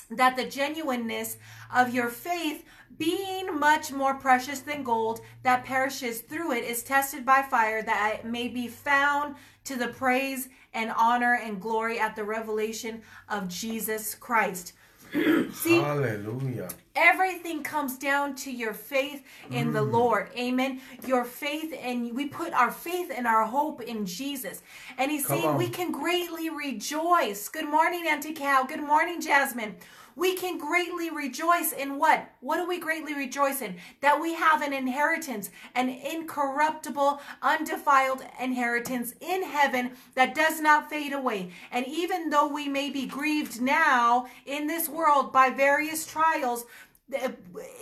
[0.09, 1.37] that the genuineness
[1.73, 2.63] of your faith,
[2.97, 8.19] being much more precious than gold that perishes through it, is tested by fire, that
[8.19, 13.47] it may be found to the praise and honor and glory at the revelation of
[13.47, 14.73] Jesus Christ.
[15.13, 16.69] See, Hallelujah.
[16.99, 19.91] Everything comes down to your faith in the mm.
[19.91, 20.31] Lord.
[20.35, 20.81] Amen.
[21.05, 24.63] Your faith, and we put our faith and our hope in Jesus.
[24.97, 25.57] And he's Come saying on.
[25.57, 27.49] we can greatly rejoice.
[27.49, 28.65] Good morning, Auntie Cal.
[28.65, 29.75] Good morning, Jasmine.
[30.17, 32.27] We can greatly rejoice in what?
[32.39, 33.75] What do we greatly rejoice in?
[34.01, 41.13] That we have an inheritance, an incorruptible, undefiled inheritance in heaven that does not fade
[41.13, 41.51] away.
[41.71, 46.65] And even though we may be grieved now in this world by various trials,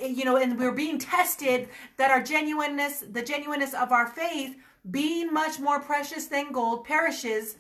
[0.02, 4.56] you know, and we're being tested that our genuineness, the genuineness of our faith,
[4.92, 7.58] being much more precious than gold, perishes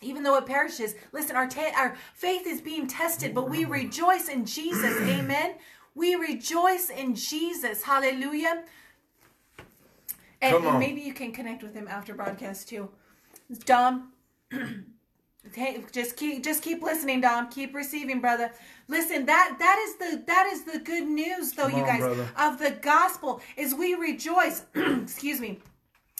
[0.00, 0.94] even though it perishes.
[1.12, 4.96] Listen our ta- our faith is being tested but we rejoice in jesus.
[5.08, 5.54] Amen.
[5.94, 7.82] We rejoice in jesus.
[7.82, 8.64] Hallelujah.
[10.40, 12.88] And, and maybe you can connect with him after broadcast too.
[13.64, 14.12] Dom
[15.54, 17.48] Hey, just keep just keep listening, Dom.
[17.48, 18.52] Keep receiving, brother.
[18.86, 22.00] Listen, that that is the that is the good news, though, Come you on, guys,
[22.00, 22.28] brother.
[22.38, 24.62] of the gospel is we rejoice.
[24.74, 25.60] excuse me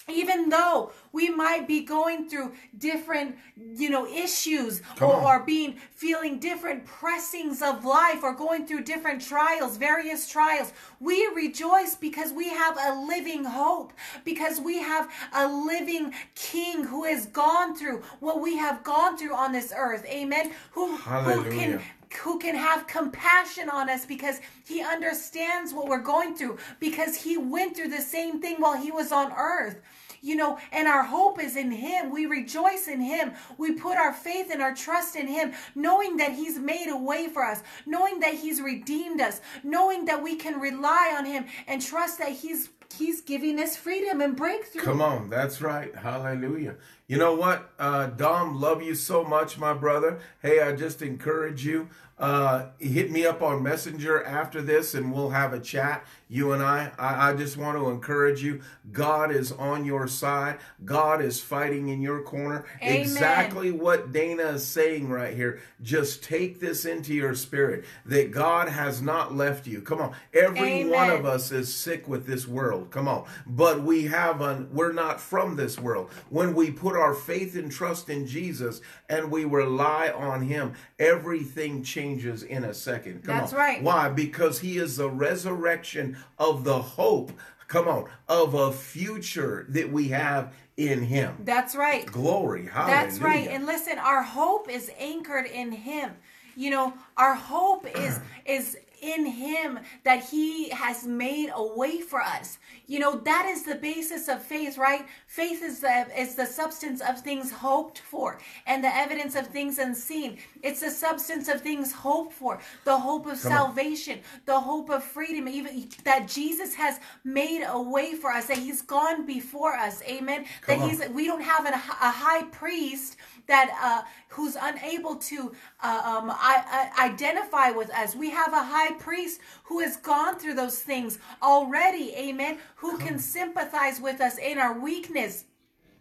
[0.09, 3.37] even though we might be going through different
[3.75, 5.25] you know issues Come or, on.
[5.25, 11.29] or being feeling different pressings of life or going through different trials various trials we
[11.35, 13.93] rejoice because we have a living hope
[14.25, 19.35] because we have a living king who has gone through what we have gone through
[19.35, 20.05] on this earth.
[20.07, 20.53] Amen.
[20.73, 21.81] Who, who can
[22.23, 27.37] who can have compassion on us because he understands what we're going through because he
[27.37, 29.83] went through the same thing while he was on earth
[30.21, 34.13] you know and our hope is in him we rejoice in him we put our
[34.13, 38.21] faith and our trust in him knowing that he's made a way for us knowing
[38.21, 42.71] that he's redeemed us knowing that we can rely on him and trust that he's
[42.97, 45.95] he's giving us freedom and breakthrough Come on, that's right.
[45.95, 46.77] Hallelujah.
[47.09, 50.21] You know what, uh, Dom, love you so much, my brother.
[50.43, 51.89] Hey, I just encourage you.
[52.19, 56.05] Uh, hit me up on Messenger after this, and we'll have a chat.
[56.29, 56.91] You and I.
[56.99, 57.31] I.
[57.31, 58.61] I just want to encourage you.
[58.91, 60.59] God is on your side.
[60.85, 62.65] God is fighting in your corner.
[62.83, 63.01] Amen.
[63.01, 65.61] Exactly what Dana is saying right here.
[65.81, 69.81] Just take this into your spirit that God has not left you.
[69.81, 72.91] Come on, every one of us is sick with this world.
[72.91, 73.27] Come on.
[73.47, 76.11] But we have an we're not from this world.
[76.31, 81.83] When we put our faith and trust in Jesus and we rely on him, everything
[81.83, 83.25] changes in a second.
[83.25, 83.59] Come That's on.
[83.59, 83.83] right.
[83.83, 84.09] Why?
[84.09, 87.33] Because he is the resurrection of the hope.
[87.69, 91.37] Come on, of a future that we have in him.
[91.45, 92.67] that's right Glory.
[92.67, 92.95] Hallelujah.
[92.95, 93.49] That's right.
[93.49, 96.13] And listen, our hope is anchored in him.
[96.57, 102.21] You know, our hope is is in him that he has made a way for
[102.21, 102.59] us.
[102.87, 105.07] You know, that is the basis of faith, right?
[105.27, 109.79] Faith is the is the substance of things hoped for and the evidence of things
[109.79, 110.39] unseen.
[110.63, 113.59] It's the substance of things hoped for, the hope of Come on.
[113.59, 118.59] salvation, the hope of freedom, even that Jesus has made a way for us, that
[118.59, 120.03] he's gone before us.
[120.05, 120.45] Amen.
[120.63, 120.89] Come that on.
[120.91, 123.17] he's we don't have a, a high priest
[123.49, 128.15] that uh, who's unable to uh, um, I, I identify with us.
[128.15, 132.15] We have a high priest who has gone through those things already.
[132.17, 132.59] Amen.
[132.77, 135.45] Who can sympathize with us in our weakness.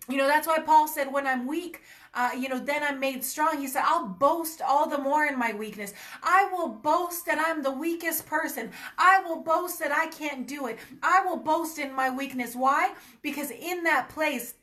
[0.09, 1.81] You know, that's why Paul said, when I'm weak,
[2.13, 3.59] uh, you know, then I'm made strong.
[3.59, 5.93] He said, I'll boast all the more in my weakness.
[6.23, 8.71] I will boast that I'm the weakest person.
[8.97, 10.79] I will boast that I can't do it.
[11.03, 12.55] I will boast in my weakness.
[12.55, 12.93] Why?
[13.21, 14.53] Because in that place,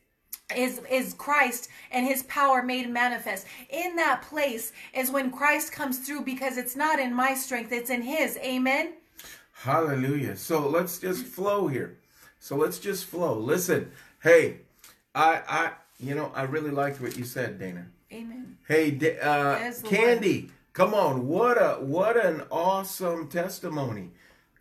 [0.55, 3.47] is is Christ and his power made manifest.
[3.69, 7.89] In that place is when Christ comes through because it's not in my strength, it's
[7.89, 8.37] in his.
[8.37, 8.93] Amen.
[9.53, 10.35] Hallelujah.
[10.35, 11.97] So let's just flow here.
[12.39, 13.39] So let's just flow.
[13.39, 14.57] Listen, hey,
[15.15, 17.87] I I You know, I really liked what you said, Dana.
[18.11, 18.57] Amen.
[18.67, 21.27] Hey, uh, Candy, come on!
[21.27, 24.11] What a what an awesome testimony!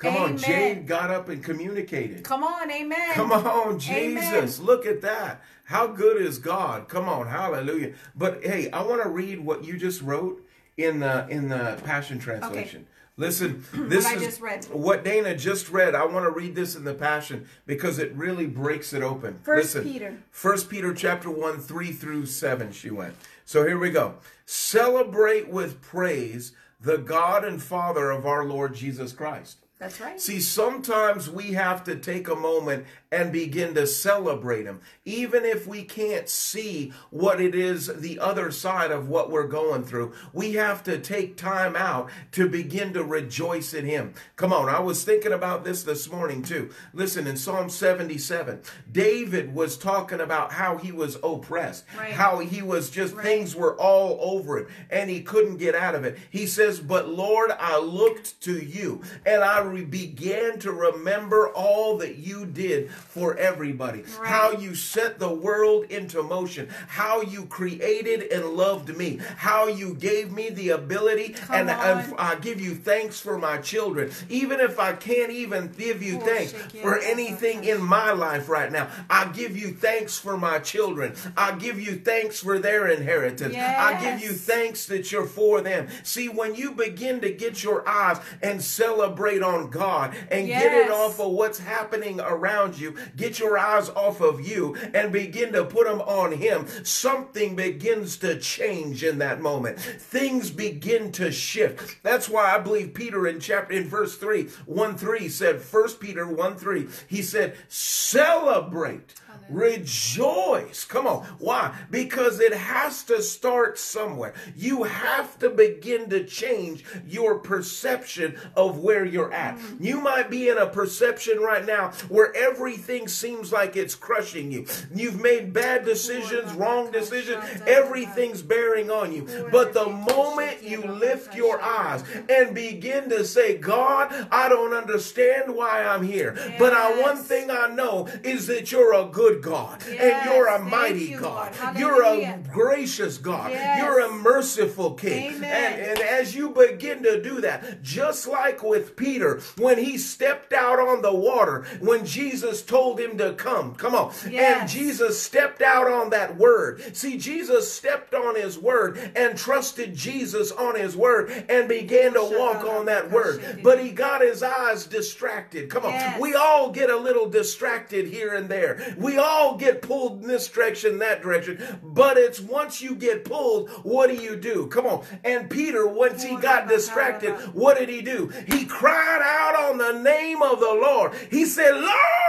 [0.04, 0.38] Come on, Amen.
[0.38, 2.24] Jade got up and communicated.
[2.24, 3.14] Come on, amen.
[3.14, 4.60] Come on, Jesus.
[4.60, 5.42] Look at that.
[5.64, 6.88] How good is God?
[6.88, 7.94] Come on, hallelujah.
[8.14, 12.18] But hey, I want to read what you just wrote in the in the Passion
[12.18, 12.86] Translation.
[13.16, 14.64] Listen, this I is just read.
[14.66, 15.94] what Dana just read.
[15.94, 19.38] I want to read this in the Passion because it really breaks it open.
[19.42, 20.18] First Listen, Peter.
[20.30, 23.14] First Peter chapter 1, 3 through 7, she went.
[23.44, 24.16] So here we go.
[24.44, 29.63] Celebrate with praise the God and Father of our Lord Jesus Christ.
[29.78, 30.20] That's right.
[30.20, 35.66] See, sometimes we have to take a moment and begin to celebrate Him, even if
[35.68, 40.12] we can't see what it is the other side of what we're going through.
[40.32, 44.14] We have to take time out to begin to rejoice in Him.
[44.34, 46.70] Come on, I was thinking about this this morning too.
[46.92, 52.12] Listen, in Psalm 77, David was talking about how he was oppressed, Right.
[52.12, 53.24] how he was just, Right.
[53.24, 56.18] things were all over him and he couldn't get out of it.
[56.30, 61.98] He says, But Lord, I looked to you and I re- began to remember all
[61.98, 64.02] that you did for everybody.
[64.18, 64.28] Right.
[64.28, 69.94] How you set the world into motion, how you created and loved me, how you
[69.94, 72.14] gave me the ability, and, and on.
[72.18, 74.10] I give you thanks for my children.
[74.28, 78.70] Even if I can't even give you Oh, thanks for anything in my life right
[78.70, 81.14] now, I give you thanks for my children.
[81.36, 83.54] I give you thanks for their inheritance.
[83.56, 85.88] I give you thanks that you're for them.
[86.02, 90.90] See, when you begin to get your eyes and celebrate on God and get it
[90.90, 95.64] off of what's happening around you, get your eyes off of you and begin to
[95.64, 99.78] put them on Him, something begins to change in that moment.
[99.78, 102.02] Things begin to shift.
[102.02, 106.26] That's why I believe Peter in chapter in verse 3, 1 3 said, 1 Peter
[106.26, 109.14] 1 3, he said, celebrate.
[109.48, 110.84] Rejoice.
[110.84, 111.24] Come on.
[111.38, 111.74] Why?
[111.90, 114.34] Because it has to start somewhere.
[114.56, 119.58] You have to begin to change your perception of where you're at.
[119.80, 124.66] You might be in a perception right now where everything seems like it's crushing you.
[124.94, 129.28] You've made bad decisions, wrong decisions, everything's bearing on you.
[129.50, 135.54] But the moment you lift your eyes and begin to say, God, I don't understand
[135.54, 139.82] why I'm here, but I, one thing I know is that you're a good God
[139.86, 141.54] and you're a thank mighty you, God.
[141.76, 143.50] You're a gracious God.
[143.50, 143.82] Yes.
[143.82, 145.34] You're a merciful King.
[145.34, 150.52] And, and as you begin to do that, just like with Peter, when he stepped
[150.52, 154.12] out on the water, when Jesus told him to come, come on.
[154.32, 156.96] And Jesus stepped out on that word.
[156.96, 162.22] See, Jesus stepped on his word and trusted Jesus on his word and began to
[162.38, 163.60] walk on that word.
[163.62, 165.70] But he got his eyes distracted.
[165.70, 165.92] Come on.
[165.92, 166.20] Yes.
[166.20, 168.94] We all get a little distracted here and there.
[168.98, 171.80] We all get pulled in this direction, that direction.
[171.82, 174.66] But it's once you get pulled, what do you do?
[174.68, 175.04] Come on.
[175.24, 178.28] And Peter, once he got distracted, what did he do?
[178.46, 181.12] He cried out on the name of the Lord.
[181.30, 181.84] He said, Lord,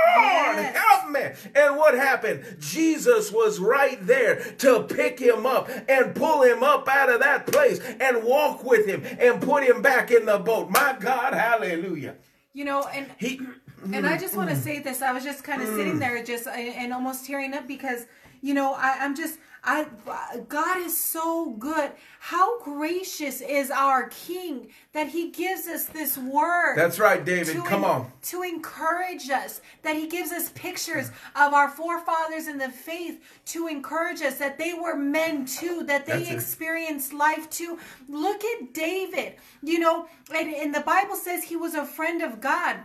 [0.08, 0.78] Yes.
[0.78, 1.52] help me.
[1.56, 2.58] And what happened?
[2.60, 7.48] Jesus was right there to pick him up and pull him up out of that
[7.48, 10.70] place and walk with him and put him back in the boat.
[10.70, 12.16] My God, hallelujah.
[12.54, 13.42] You know, and He
[13.94, 15.02] and I just want to say this.
[15.02, 15.76] I was just kind of mm.
[15.76, 18.06] sitting there, just and almost tearing up because
[18.42, 19.88] you know I, I'm just I
[20.48, 21.92] God is so good.
[22.20, 26.76] How gracious is our King that He gives us this word.
[26.76, 27.58] That's right, David.
[27.66, 28.12] Come en- on.
[28.24, 33.68] To encourage us, that He gives us pictures of our forefathers in the faith to
[33.68, 36.34] encourage us that they were men too, that they That's it.
[36.34, 37.80] experienced life too.
[38.08, 42.40] Look at David, you know, and, and the Bible says he was a friend of
[42.40, 42.78] God.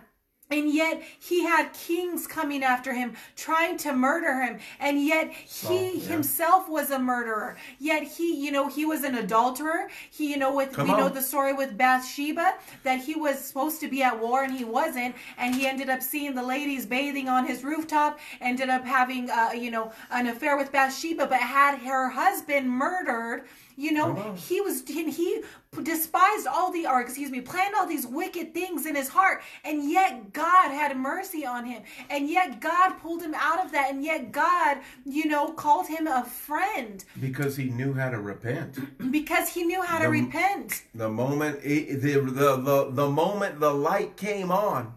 [0.50, 4.58] And yet he had kings coming after him, trying to murder him.
[4.80, 6.08] And yet he Saul, yeah.
[6.08, 7.56] himself was a murderer.
[7.78, 9.88] Yet he, you know, he was an adulterer.
[10.10, 13.80] He, you know, with Come we know the story with Bathsheba that he was supposed
[13.80, 15.14] to be at war and he wasn't.
[15.38, 18.18] And he ended up seeing the ladies bathing on his rooftop.
[18.40, 23.44] Ended up having, uh, you know, an affair with Bathsheba, but had her husband murdered.
[23.80, 25.42] You know, he was he
[25.82, 29.88] despised all the or excuse me planned all these wicked things in his heart and
[29.88, 34.04] yet god had mercy on him and yet god pulled him out of that and
[34.04, 37.04] yet god you know called him a friend.
[37.20, 38.78] Because he knew how to repent.
[39.10, 40.82] because he knew how to repent.
[40.94, 44.92] The moment the, the the the moment the light came on,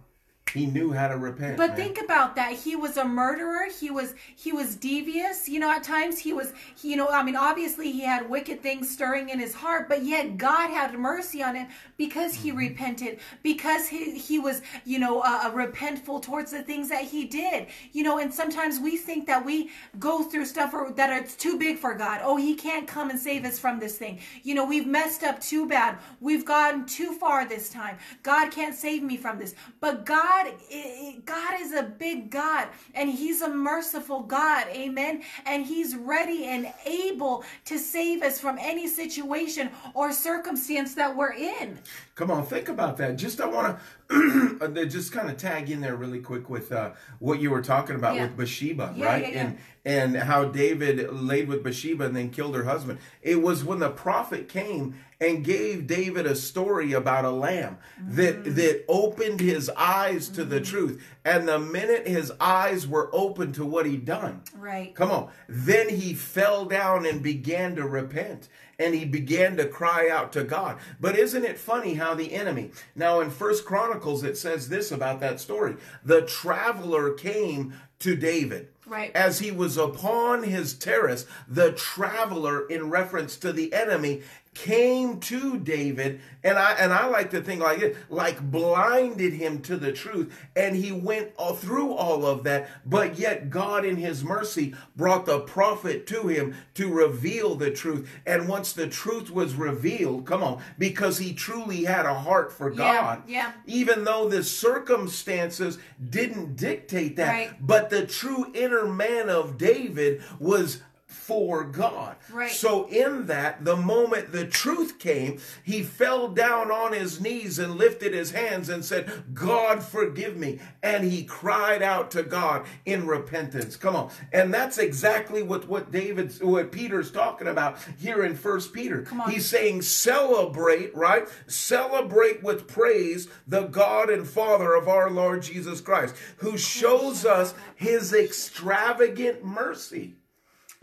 [0.54, 1.58] he knew how to repent.
[1.58, 1.78] But man.
[1.78, 2.54] think about that.
[2.54, 3.68] He was a murderer.
[3.80, 5.50] He was he was devious.
[5.50, 6.54] You know, at times he was.
[6.76, 10.04] He, you know, I mean, obviously he had wicked things stirring in his heart, but
[10.04, 11.68] yet God had mercy on him
[11.98, 12.58] because he Mm-hmm.
[12.58, 17.68] repented, because he he was, you know, uh, repentful towards the things that he did.
[17.92, 19.70] You know, and sometimes we think that we
[20.00, 22.22] go through stuff or, that are too big for God.
[22.24, 24.20] Oh, he can't come and save us from this thing.
[24.44, 25.98] You know, we've messed up too bad.
[26.20, 27.98] We've gone too far this time.
[28.24, 29.56] God can't save me from this.
[29.80, 34.68] But God, i- God is a big God and he's a merciful God.
[34.70, 35.22] Amen.
[35.46, 41.34] And he's ready and able to save us from any situation or circumstance that we're
[41.34, 41.80] in.
[42.16, 43.16] Come on, think about that.
[43.16, 43.80] Just I want
[44.10, 47.96] to just kind of tag in there really quick with uh, what you were talking
[47.96, 48.24] about Yeah.
[48.24, 49.34] with Bathsheba, Yeah, right?
[49.34, 49.40] yeah.
[49.42, 53.00] And and how David laid with Bathsheba and then killed her husband.
[53.22, 57.78] It was when the prophet came and gave David a story about a lamb
[58.10, 58.56] that Mm.
[58.56, 61.02] that opened his eyes to the truth.
[61.26, 64.94] And the minute his eyes were open to what he'd done, Right.
[64.96, 65.30] Come on.
[65.48, 68.48] Then he fell down and began to repent
[68.80, 70.78] and he began to cry out to God.
[71.00, 75.20] But isn't it funny how the enemy, now in First Chronicles, it says this about
[75.20, 78.70] that story the traveler came to David.
[78.86, 79.12] Right.
[79.16, 84.24] As he was upon his terrace, the traveler, in reference to the enemy,
[84.54, 89.62] came to David, and I and I like to think like it, like blinded him
[89.64, 93.98] to the truth, and he went all through all of that, but yet God in
[93.98, 98.10] his mercy brought the prophet to him to reveal the truth.
[98.26, 102.70] And once the truth was revealed, come on, because he truly had a heart for
[102.72, 103.24] Yeah, God.
[103.28, 103.52] yeah.
[103.66, 105.78] Even though the circumstances
[106.10, 107.52] didn't dictate that, Right.
[107.60, 110.82] but the true inner man of David was
[111.24, 112.18] for God.
[112.32, 112.52] Right.
[112.52, 117.76] So in that, the moment the truth came, he fell down on his knees and
[117.76, 120.60] lifted his hands and said, God forgive me.
[120.82, 123.78] And he cried out to God in repentance.
[123.78, 124.12] Come on.
[124.34, 129.04] And that's exactly what, what David's what Peter's talking about here in First Peter.
[129.04, 129.32] Come on.
[129.32, 131.28] He's saying celebrate, right?
[131.48, 137.54] Celebrate with praise the God and Father of our Lord Jesus Christ, who shows us
[137.76, 140.18] his extravagant mercy.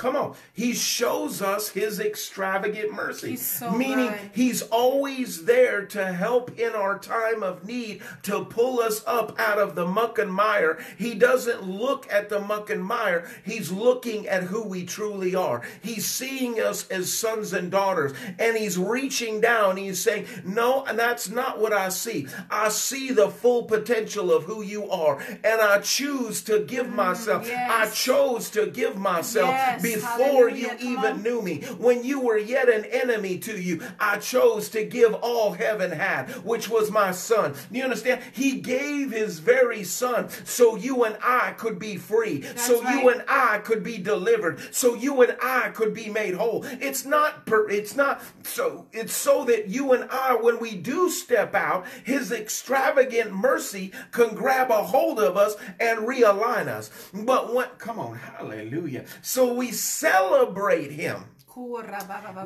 [0.00, 0.34] Come on.
[0.54, 3.36] He shows us his extravagant mercy.
[3.36, 4.30] So meaning good.
[4.32, 9.58] he's always there to help in our time of need, to pull us up out
[9.58, 10.78] of the muck and mire.
[10.96, 13.28] He doesn't look at the muck and mire.
[13.44, 15.60] He's looking at who we truly are.
[15.82, 19.76] He's seeing us as sons and daughters and he's reaching down.
[19.76, 22.26] He's saying, no, that's not what I see.
[22.50, 27.44] I see the full potential of who you are and I choose to give myself.
[27.44, 27.70] Mm, yes.
[27.70, 29.89] I chose to give myself Yes.
[29.94, 31.22] Before you Come even on.
[31.22, 31.62] knew me.
[31.78, 36.30] When you were yet an enemy to you, I chose to give all heaven had,
[36.44, 37.54] which was my son.
[37.70, 38.22] You understand?
[38.32, 43.22] He gave his very son so you and I could be free, so you and
[43.28, 46.64] I could be delivered, so you and I could be made whole.
[46.64, 51.10] It's not per, it's not so it's so that you and I when we do
[51.10, 56.90] step out, his extravagant mercy can grab a hold of us and realign us.
[57.12, 59.04] But what come on, hallelujah.
[59.22, 61.24] So we celebrate him.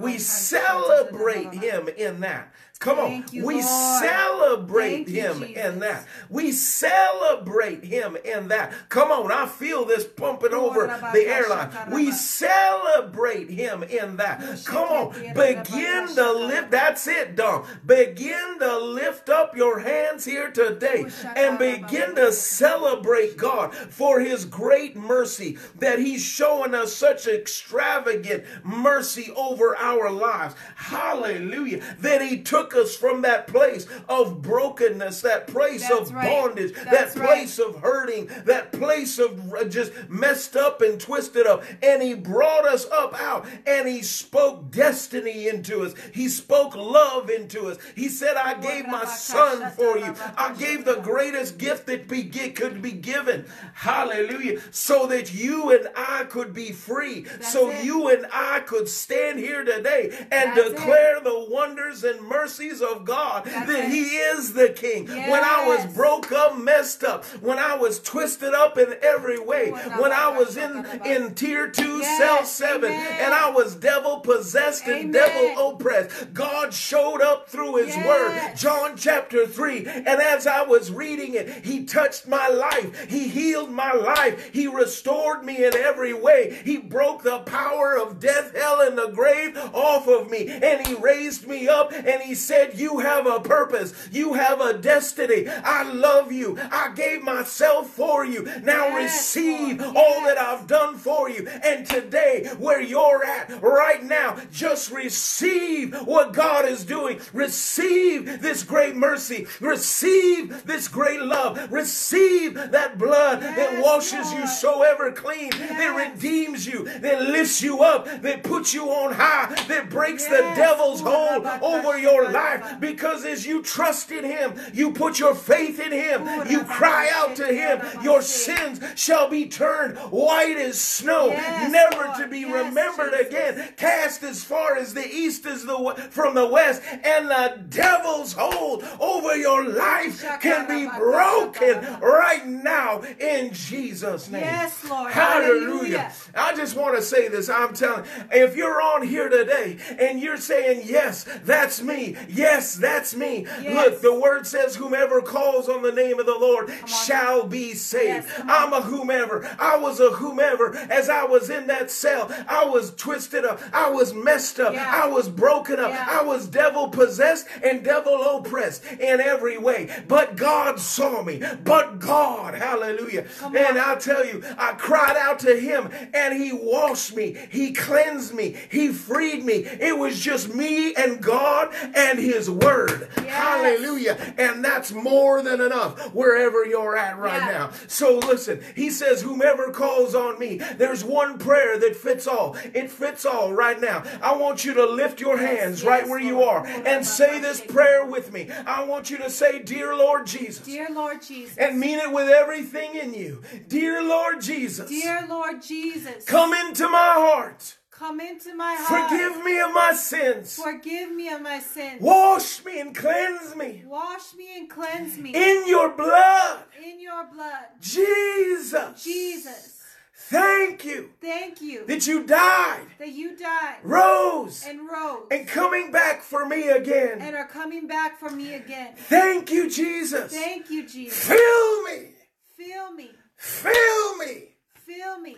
[0.00, 2.52] We celebrate him in that.
[2.80, 3.24] Come on.
[3.30, 3.64] You, we Lord.
[3.64, 5.64] celebrate Thank him Jesus.
[5.64, 6.06] in that.
[6.28, 8.72] We celebrate him in that.
[8.88, 9.30] Come on.
[9.30, 11.70] I feel this pumping over the airline.
[11.92, 14.62] We celebrate him in that.
[14.64, 15.12] Come on.
[15.34, 16.72] Begin to lift.
[16.72, 17.64] That's it, Dom.
[17.86, 21.06] Begin to lift up your hands here today
[21.36, 28.44] and begin to celebrate God for his great mercy that he's showing us such extravagant
[28.64, 30.54] mercy over our lives.
[30.74, 31.80] Hallelujah.
[32.00, 36.28] That he took us from that place of brokenness, that place That's of right.
[36.28, 37.28] bondage, That's that right.
[37.28, 41.64] place of hurting, that place of just messed up and twisted up.
[41.82, 45.94] And he brought us up out and he spoke destiny into us.
[46.12, 47.78] He spoke love into us.
[47.94, 50.14] He said, I gave my son for you.
[50.36, 53.46] I gave the greatest gift that be, could be given.
[53.74, 54.60] Hallelujah.
[54.70, 57.26] So that you and I could be free.
[57.40, 57.84] so it.
[57.84, 60.76] you and I could stand here today and That's it.
[60.76, 62.20] declare the wonders and
[62.58, 65.06] mercies of God That's that he is the king.
[65.08, 69.70] When I was broke up, messed up, when I was twisted up in every way,
[69.70, 72.18] when I was in, in tier two, Yes.
[72.18, 73.18] cell seven, Amen.
[73.20, 78.06] and I was devil possessed and devil oppressed, God showed up through his Yes.
[78.06, 78.56] word.
[78.56, 79.86] John chapter 3.
[79.86, 83.08] And as I was reading it, he touched my life.
[83.08, 84.50] He healed my life.
[84.52, 86.58] He restored me in every way.
[86.64, 90.48] He broke the power of death, hell and the grave off of me.
[90.48, 93.92] And he raised me up and he said, You have a purpose.
[94.12, 95.48] You have a destiny.
[95.48, 96.58] I love you.
[96.70, 98.42] I gave myself for you.
[98.62, 101.46] Now Yes, receive all that I've done for you.
[101.48, 107.20] And today, where you're at right now, just receive what God is doing.
[107.32, 109.46] Receive this great mercy.
[109.60, 111.72] Receive this great love.
[111.72, 117.62] Receive that blood that Yes, washes you so ever clean, that redeems you, that lifts
[117.62, 122.33] you up, that puts you on high, that breaks the devil's hold over your rabba.
[122.34, 122.78] Life.
[122.80, 127.36] Because as you trust in him, you put your faith in him, you cry out
[127.36, 132.18] to him, your sins shall be turned white as snow, Yes, never Lord.
[132.18, 133.26] to be Yes, remembered Jesus.
[133.28, 138.32] again, cast as far as the east is the from the west, and the devil's
[138.36, 144.42] hold over your life can be broken right now in Jesus' name.
[144.42, 145.10] Yes, Lord.
[145.12, 145.98] Hallelujah.
[145.98, 146.12] Hallelujah.
[146.34, 147.48] I just want to say this.
[147.48, 152.16] I'm telling if you're on here today and you're saying, Yes, that's me.
[152.28, 153.46] Yes, that's me.
[153.62, 153.74] Yes.
[153.74, 158.26] Look, the word says, Whomever calls on the name of the Lord shall be saved.
[158.26, 158.42] Yes.
[158.46, 159.48] I'm a whomever.
[159.58, 162.28] I was a whomever as I was in that cell.
[162.48, 163.60] I was twisted up.
[163.72, 164.74] I was messed up.
[164.74, 165.02] Yeah.
[165.04, 165.90] I was broken up.
[165.90, 166.06] Yeah.
[166.08, 169.88] I was devil possessed and devil oppressed in every way.
[170.08, 171.42] But God saw me.
[171.62, 173.26] But God, hallelujah.
[173.42, 173.84] And.
[173.84, 177.36] I tell you, I cried out to him and he washed me.
[177.50, 178.56] He cleansed me.
[178.70, 179.54] He freed me.
[179.54, 183.08] It was just me and God and his word.
[183.16, 183.28] Yes.
[183.30, 184.34] Hallelujah.
[184.38, 187.52] And that's more than enough wherever you're at right Yeah.
[187.58, 187.70] now.
[187.88, 192.56] So listen, he says, whomever calls on me, there's one prayer that fits all.
[192.74, 194.02] It fits all right now.
[194.22, 196.66] I want you to lift your hands yes, right where you Lord.
[196.66, 198.50] are and say this prayer with me.
[198.66, 201.56] I want you to say, Dear Lord Jesus, Dear Lord Jesus.
[201.58, 203.42] and mean it with everything in you.
[203.68, 206.13] Dear Lord Jesus, Dear Lord Jesus.
[206.26, 207.76] Come into my heart.
[207.90, 209.08] Come into my heart.
[209.10, 210.56] Forgive me of my sins.
[210.56, 212.02] Forgive me of my sins.
[212.02, 216.64] Wash me and cleanse me Wash me and cleanse me in your blood.
[216.84, 217.66] in your blood.
[217.80, 219.02] Jesus.
[219.02, 219.80] Jesus.
[220.28, 225.92] Thank you Thank you that you died, that you died rose, and rose and coming
[225.92, 227.20] back for me again.
[227.20, 228.94] and are coming back for me again.
[228.96, 230.32] Thank you, Jesus.
[230.32, 231.18] Thank you, Jesus.
[231.28, 232.14] Fill me.
[232.56, 233.10] Fill me.
[233.36, 234.54] Fill me.
[234.86, 235.36] Fill me.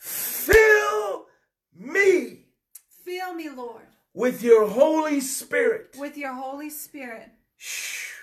[0.00, 1.26] Fill
[1.76, 2.46] me
[3.04, 3.82] Fill me, Lord,
[4.14, 5.94] with your Holy Spirit.
[5.98, 7.28] with your Holy Spirit.
[7.58, 8.14] Shoo.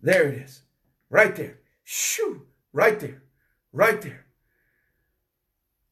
[0.00, 0.62] There it is.
[1.10, 1.58] Right there.
[1.84, 2.46] Shoo.
[2.72, 3.22] Right there.
[3.72, 4.26] Right there.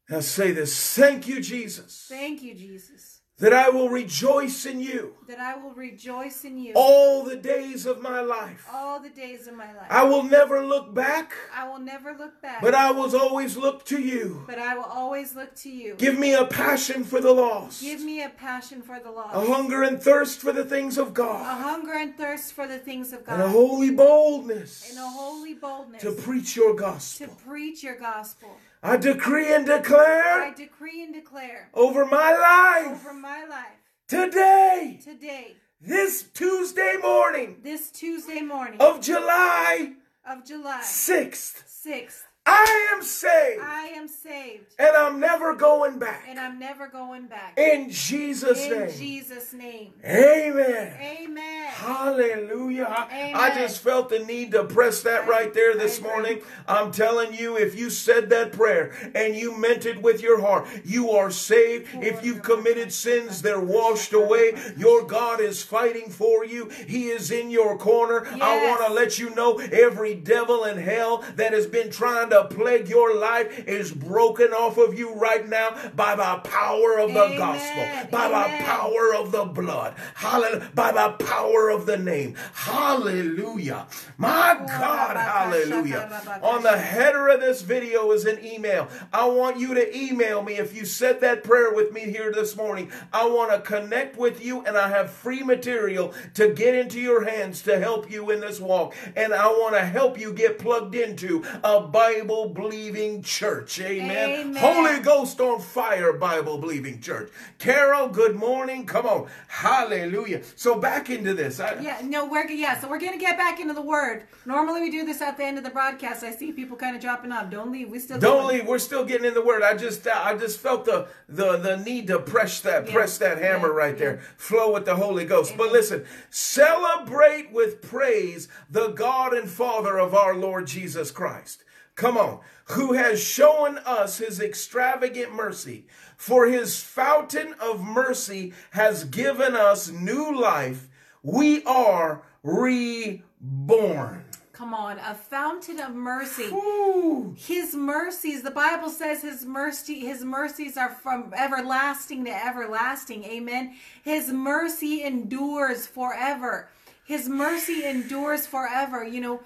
[0.09, 0.95] Now say this.
[0.97, 5.73] Thank you, Jesus, Thank you, Jesus, that I will rejoice in you that I will
[5.75, 8.67] rejoice in you all the days of my life.
[8.73, 9.87] all the days of my life.
[9.91, 13.85] I will never look back, I will never look back, but I will always look
[13.87, 14.45] to you.
[14.47, 15.95] but I will always look to you.
[15.97, 19.35] Give me a passion for the lost, Give me a passion for the lost.
[19.37, 21.43] a hunger and thirst for the things of God.
[21.43, 23.35] a hunger and thirst for the things of God.
[23.35, 27.27] and a holy boldness and a holy boldness to preach your gospel.
[27.27, 28.57] to preach your gospel.
[28.83, 30.43] I decree and declare.
[30.43, 33.01] I decree and declare over my life.
[33.01, 33.67] over my life.
[34.07, 39.93] Today, today, this Tuesday morning this Tuesday morning of July
[40.29, 46.25] of July 6th, 6th, I am saved I am saved and I'm never going back.
[46.29, 47.59] and I'm never going back.
[47.59, 48.83] In Jesus' In name.
[48.89, 49.93] In Jesus' name.
[50.05, 50.95] Amen.
[51.01, 51.67] Amen.
[51.69, 52.85] Hallelujah.
[52.89, 56.41] I- I just felt the need to press that right there this morning.
[56.67, 60.67] I'm telling you, if you said that prayer and you meant it with your heart,
[60.85, 61.89] you are saved.
[62.01, 64.55] If you've committed sins, they're washed away.
[64.77, 68.27] Your God is fighting for you, He is in your corner.
[68.41, 72.38] I want to let you know every devil in hell that has been trying to
[72.45, 77.25] plague your life is broken off of you right now by the power of the
[77.25, 77.39] Amen.
[77.39, 79.95] gospel, by the power of the blood.
[80.15, 80.71] Hallelujah.
[80.75, 82.35] By the power of the name.
[82.55, 83.87] Hallelujah.
[84.17, 86.41] My God, hallelujah.
[86.43, 88.89] On the header of this video is an email.
[89.13, 92.57] I want you to email me if you said that prayer with me here this
[92.57, 92.91] morning.
[93.13, 97.25] I want to connect with you and I have free material to get into your
[97.25, 98.95] hands to help you in this walk.
[99.17, 103.81] And I want to help you get plugged into a Bible believing church.
[103.81, 104.31] Amen.
[104.31, 104.57] Amen.
[104.57, 107.31] Holy Ghost on fire Bible believing church.
[107.59, 108.85] Carol, good morning.
[108.87, 109.29] Come on.
[109.49, 110.43] Hallelujah.
[110.55, 111.59] So back into this.
[111.59, 114.25] I, Yeah, no, we're yeah, so we're gonna get back into the word.
[114.45, 116.23] Normally we do this at the end of the broadcast.
[116.23, 117.51] I see people kind of dropping off.
[117.51, 117.89] Don't leave.
[117.91, 118.67] We still Don't leave.
[118.67, 119.63] We're still getting in the word.
[119.63, 122.93] I just uh, I just felt the the the need to press that Yeah.
[122.93, 123.75] press that hammer Yeah.
[123.75, 124.21] right there.
[124.37, 125.57] Flow with the Holy Ghost.
[125.57, 131.65] But listen, celebrate with praise the God and Father of our Lord Jesus Christ.
[131.99, 132.39] Come on.
[132.67, 135.85] Who has shown us his extravagant mercy.
[136.17, 140.87] For his fountain of mercy has given us new life.
[141.25, 144.25] We are reborn.
[144.53, 146.45] Come on, a fountain of mercy.
[146.45, 147.35] Ooh.
[147.37, 153.25] His mercies, the Bible says his mercy his mercies are from everlasting to everlasting.
[153.25, 153.75] Amen.
[154.05, 156.69] His mercy endures forever.
[157.05, 159.03] His mercy endures forever.
[159.03, 159.41] You know,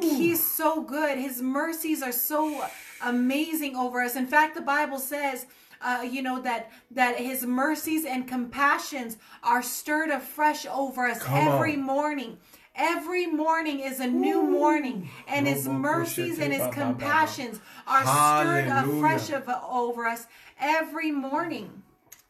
[0.00, 1.18] he's so good.
[1.18, 2.66] His mercies are so
[3.02, 4.16] amazing over us.
[4.16, 5.46] In fact, the Bible says
[5.80, 11.36] uh, you know that that his mercies and compassions are stirred afresh over us Come
[11.36, 11.82] every on.
[11.82, 12.38] morning
[12.74, 18.98] every morning is a new morning and his mercies and his compassions are stirred Hallelujah.
[18.98, 20.26] afresh of, over us
[20.58, 21.82] every morning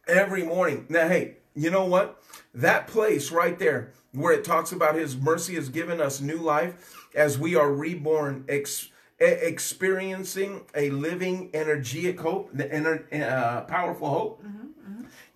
[0.07, 0.85] every morning.
[0.89, 2.21] Now, hey, you know what?
[2.53, 7.07] That place right there where it talks about his mercy has given us new life
[7.15, 8.89] as we are reborn, ex-
[9.19, 14.43] experiencing a living, energetic hope, the ener- uh, powerful hope.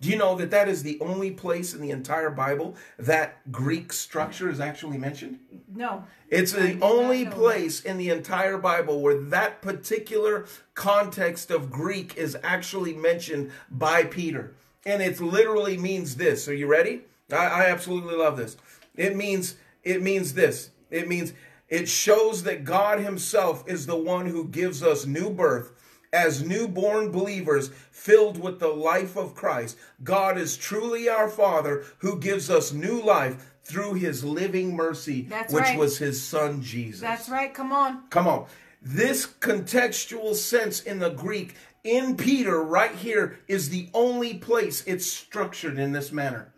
[0.00, 3.92] Do you know that that is the only place in the entire Bible that Greek
[3.92, 5.38] structure is actually mentioned?
[5.74, 11.70] no It's I the only place in the entire Bible where that particular context of
[11.70, 14.54] Greek is actually mentioned by Peter.
[14.86, 16.48] And it literally means this.
[16.48, 17.02] Are you ready?
[17.30, 18.56] I, I absolutely love this.
[19.00, 20.70] It means it means this.
[20.90, 21.32] It means
[21.70, 25.72] it shows that God Himself is the one who gives us new birth.
[26.12, 32.18] As newborn believers filled with the life of Christ, God is truly our Father who
[32.18, 35.78] gives us new life through his living mercy, That's which right.
[35.78, 37.00] was his son Jesus.
[37.00, 38.46] that's right come on Come on.
[38.82, 45.06] This contextual sense in the Greek in Peter right here is the only place it's
[45.06, 46.52] structured in this manner.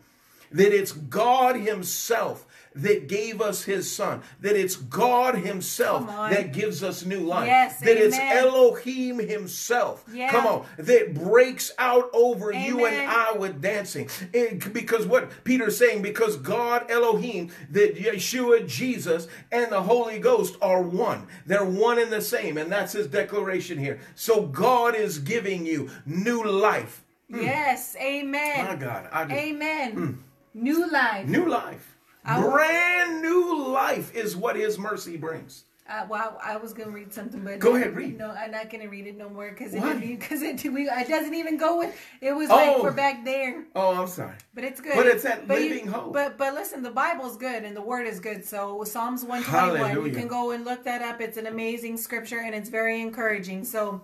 [0.52, 4.22] That it's God himself that gave us his son.
[4.40, 7.46] That it's God himself that gives us new life.
[7.46, 8.16] Yes, that it's.
[8.18, 10.04] Elohim himself.
[10.12, 10.30] Yeah.
[10.30, 10.66] Come on.
[10.78, 14.08] That breaks out over you and I with dancing.
[14.32, 20.56] It- because what Peter's saying, because God Elohim, that Yeshua, Jesus, and the Holy Ghost
[20.62, 21.26] are one.
[21.46, 22.56] They're one and the same.
[22.56, 24.00] And that's his declaration here.
[24.14, 27.02] So God is giving you new life.
[27.30, 27.40] Hmm.
[27.40, 29.08] yes amen My God.
[29.10, 30.12] I amen hmm.
[30.54, 31.96] New life New life.
[32.24, 35.64] I Brand new life is what his mercy brings.
[35.90, 38.16] Uh, well, I was gonna read something, but Go ahead, read.
[38.16, 41.56] No, I'm not gonna read it no more because it because it it doesn't even
[41.56, 41.92] go with.
[42.20, 42.54] It was Oh.
[42.54, 44.36] like we're back there, Oh, I'm sorry.
[44.54, 44.94] but it's good.
[44.94, 46.12] But it's that But you- living hope.
[46.12, 48.44] But but listen, the Bible's good and the Word is good.
[48.44, 51.20] So Psalms 121, you can go and look that up.
[51.20, 53.64] It's an amazing scripture and it's very encouraging.
[53.64, 54.02] So.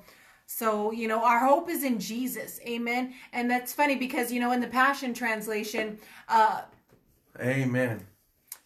[0.51, 2.59] So, you know, our hope is in Jesus.
[2.67, 3.13] Amen.
[3.35, 6.63] And that's funny because, you know, in the Passion Translation, uh,
[7.39, 8.01] Amen.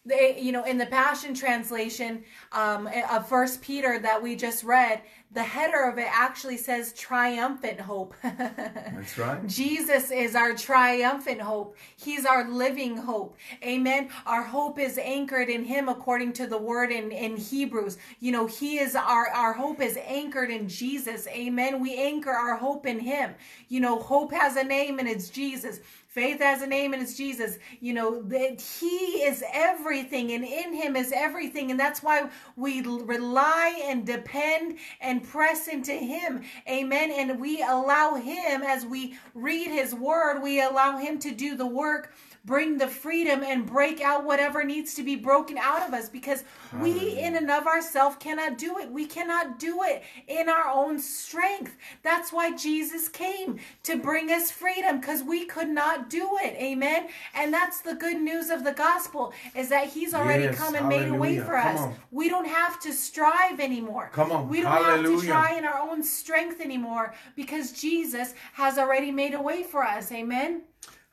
[0.05, 2.23] they, you know, in the Passion Translation
[2.53, 5.01] um, of First Peter that we just read,
[5.33, 8.13] the header of it actually says triumphant hope.
[8.23, 9.45] That's right.
[9.47, 11.75] Jesus is our triumphant hope.
[11.95, 13.35] He's our living hope.
[13.63, 14.09] Amen.
[14.27, 17.97] Our hope is anchored in Him according to the word in, in Hebrews.
[18.19, 21.27] You know, He is our, our hope is anchored in Jesus.
[21.27, 21.81] Amen.
[21.81, 23.33] We anchor our hope in Him.
[23.69, 25.79] You know, hope has a name and it's Jesus.
[26.13, 27.57] Faith has a name and it's Jesus.
[27.79, 31.71] You know, that He is everything and in Him is everything.
[31.71, 36.43] And that's why we rely and depend and press into Him.
[36.69, 37.11] Amen.
[37.11, 41.65] And we allow Him, as we read His Word, we allow Him to do the
[41.65, 42.13] work.
[42.45, 46.43] Bring the freedom and break out whatever needs to be broken out of us because
[46.81, 48.91] we, in and of ourselves, cannot do it.
[48.91, 51.77] We cannot do it in our own strength.
[52.01, 56.55] That's why Jesus came to bring us freedom because we could not do it.
[56.61, 57.07] Amen.
[57.33, 60.89] And that's the good news of the gospel is that He's already Yes, come and
[60.89, 61.79] made a way for Come us.
[61.79, 61.95] on.
[62.11, 64.09] We don't have to strive anymore.
[64.11, 64.49] Come on.
[64.49, 69.33] We don't have to try in our own strength anymore because Jesus has already made
[69.33, 70.11] a way for us.
[70.11, 70.63] Amen.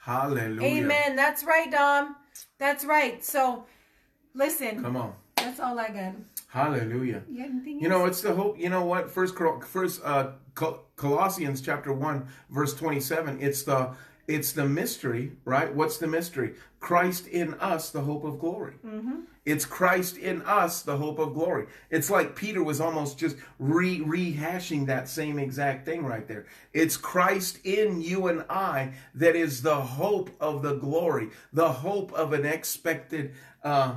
[0.00, 0.84] Hallelujah.
[0.84, 1.16] Amen.
[1.16, 2.16] That's right, Dom.
[2.58, 3.22] That's right.
[3.24, 3.64] So,
[4.34, 4.82] listen.
[4.82, 5.14] Come on.
[5.36, 6.14] That's all I got.
[6.48, 7.22] Hallelujah.
[7.30, 8.58] You You know, it's the hope.
[8.58, 9.10] You know what?
[9.10, 9.34] First,
[9.66, 10.32] first, uh,
[10.96, 13.40] Colossians chapter one, verse twenty-seven.
[13.40, 13.94] It's the,
[14.26, 15.72] it's the mystery, right?
[15.74, 16.54] What's the mystery?
[16.80, 18.74] Christ in us, the hope of glory.
[19.50, 21.66] It's Christ in us, the hope of glory.
[21.90, 26.46] It's like Peter was almost just re rehashing that same exact thing right there.
[26.72, 32.12] It's Christ in you and I that is the hope of the glory, the hope
[32.12, 33.34] of an expected,
[33.64, 33.94] uh,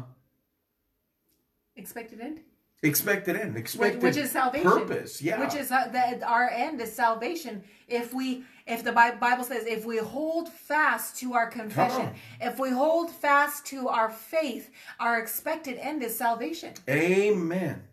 [1.76, 2.40] Expected end?
[2.82, 4.70] expected end, Which, expected which is salvation.
[4.70, 5.22] purpose.
[5.22, 7.64] Yeah, Which is uh, that our end is salvation.
[7.88, 12.70] If we, if the Bible says, if we hold fast to our confession, if we
[12.70, 16.74] hold fast to our faith, our expected end is salvation.
[16.90, 17.84] Amen.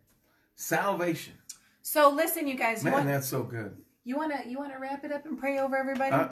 [0.55, 1.35] Salvation.
[1.83, 2.85] So listen, you guys.
[2.85, 3.77] Man, want, that's so good.
[4.05, 6.13] you wanna you wanna wrap it up and pray over everybody?
[6.13, 6.29] Uh,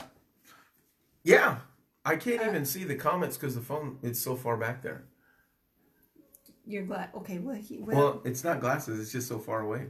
[1.25, 1.59] yeah,
[2.05, 5.05] I can't even see the comments because the phone it's so far back there.
[6.65, 7.09] You're glad.
[7.15, 7.39] Okay.
[7.39, 9.87] Well, he, well, Well, it's not glasses; it's just so far away.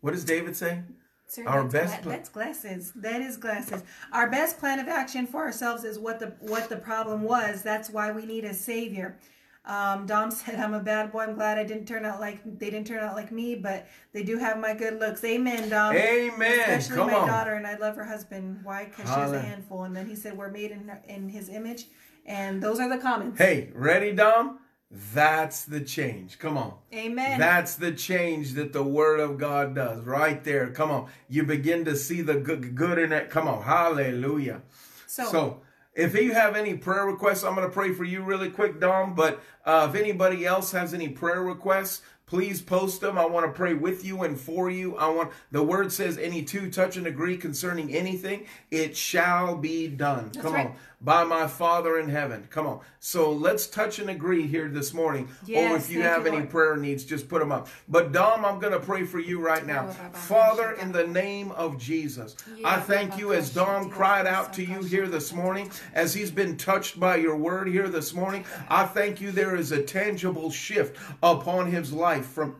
[0.00, 0.82] What does David say?
[1.30, 2.92] Sir, our that's best gla- that's glasses.
[2.96, 3.82] That is glasses.
[4.12, 7.62] Our best plan of action for ourselves is what the what the problem was.
[7.62, 9.18] That's why we need a savior.
[9.64, 11.20] Um, Dom said, "I'm a bad boy.
[11.24, 14.22] I'm glad I didn't turn out like they didn't turn out like me, but they
[14.22, 15.94] do have my good looks." Amen, Dom.
[15.96, 16.60] Amen.
[16.60, 17.28] Especially Come my on.
[17.28, 18.60] daughter, and I love her husband.
[18.62, 18.84] Why?
[18.86, 19.84] Because she's a handful.
[19.84, 21.86] And then he said, "We're made in in His image,"
[22.26, 23.38] and those are the comments.
[23.38, 24.60] Hey, ready, Dom?
[24.90, 26.38] That's the change.
[26.40, 26.74] Come on.
[26.92, 27.38] Amen.
[27.38, 30.70] That's the change that the Word of God does right there.
[30.70, 31.08] Come on.
[31.28, 33.30] You begin to see the good, good in it.
[33.30, 33.62] Come on.
[33.62, 34.62] Hallelujah.
[35.06, 35.60] so, So,
[35.94, 39.14] if you have any prayer requests, I'm going to pray for you really quick, Dom.
[39.14, 43.18] But uh, if anybody else has any prayer requests, please post them.
[43.18, 44.96] I want to pray with you and for you.
[44.96, 49.88] I want the word says, "Any two touch and agree concerning anything, it shall be
[49.88, 50.66] done." Come right.
[50.68, 52.46] on, by my Father in heaven.
[52.50, 52.80] Come on.
[52.98, 55.28] So let's touch and agree here this morning.
[55.30, 56.50] Oh, or Yes, if you have you, any Lord.
[56.50, 57.68] prayer needs, just put them up.
[57.88, 61.78] But Dom, I'm going to pray for you right now, Father, in the name of
[61.78, 62.36] Jesus.
[62.64, 66.56] I thank you as Dom cried out to you here this morning, as he's been
[66.56, 68.44] touched by your word here this morning.
[68.68, 72.56] I thank you there is a tangible shift upon his life from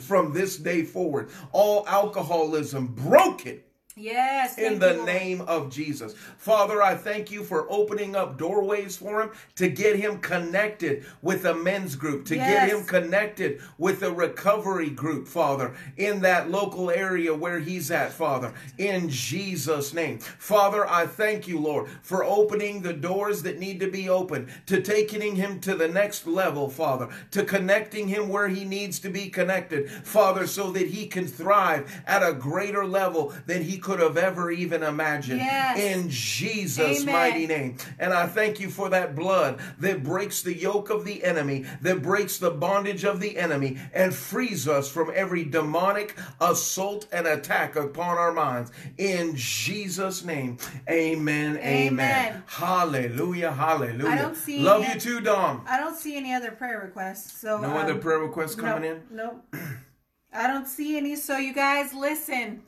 [0.00, 1.30] from this day forward.
[1.52, 3.60] All alcoholism broken
[3.96, 5.06] yes, in the Lord.
[5.06, 6.14] name of Jesus.
[6.36, 11.44] Father, I thank you for opening up doorways for him to get him connected with
[11.44, 12.46] a men's group, to Yes.
[12.70, 18.12] get him connected with a recovery group, Father, in that local area where he's at,
[18.12, 20.18] Father, in Jesus' name.
[20.18, 24.80] Father, I thank you, Lord, for opening the doors that need to be opened, to
[24.82, 29.28] taking him to the next level, Father, to connecting him where he needs to be
[29.30, 34.16] connected, Father, so that he can thrive at a greater level than he could have
[34.16, 35.38] ever even imagined.
[35.38, 35.78] Yes.
[35.78, 37.14] In Jesus' Amen.
[37.14, 37.76] mighty name.
[38.00, 42.02] And I thank you for that blood that breaks the yoke of the enemy, that
[42.02, 47.76] breaks the bondage of the enemy, and frees us from every demonic assault and attack
[47.76, 48.72] upon our minds.
[48.98, 50.58] In Jesus' name.
[50.90, 51.56] Amen.
[51.58, 51.92] Amen.
[51.92, 52.42] Amen.
[52.46, 53.52] Hallelujah.
[53.52, 54.10] Hallelujah.
[54.10, 54.94] I don't see Love it.
[54.94, 55.62] you too, Dom.
[55.68, 57.38] I don't see any other prayer requests.
[57.38, 59.02] So No um, other prayer requests coming no, in?
[59.12, 59.54] Nope.
[60.32, 61.14] I don't see any.
[61.14, 62.62] So you guys listen.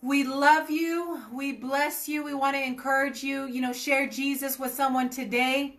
[0.00, 1.22] We love you.
[1.32, 2.22] We bless you.
[2.22, 3.46] We want to encourage you.
[3.46, 5.76] You know, share Jesus with someone today.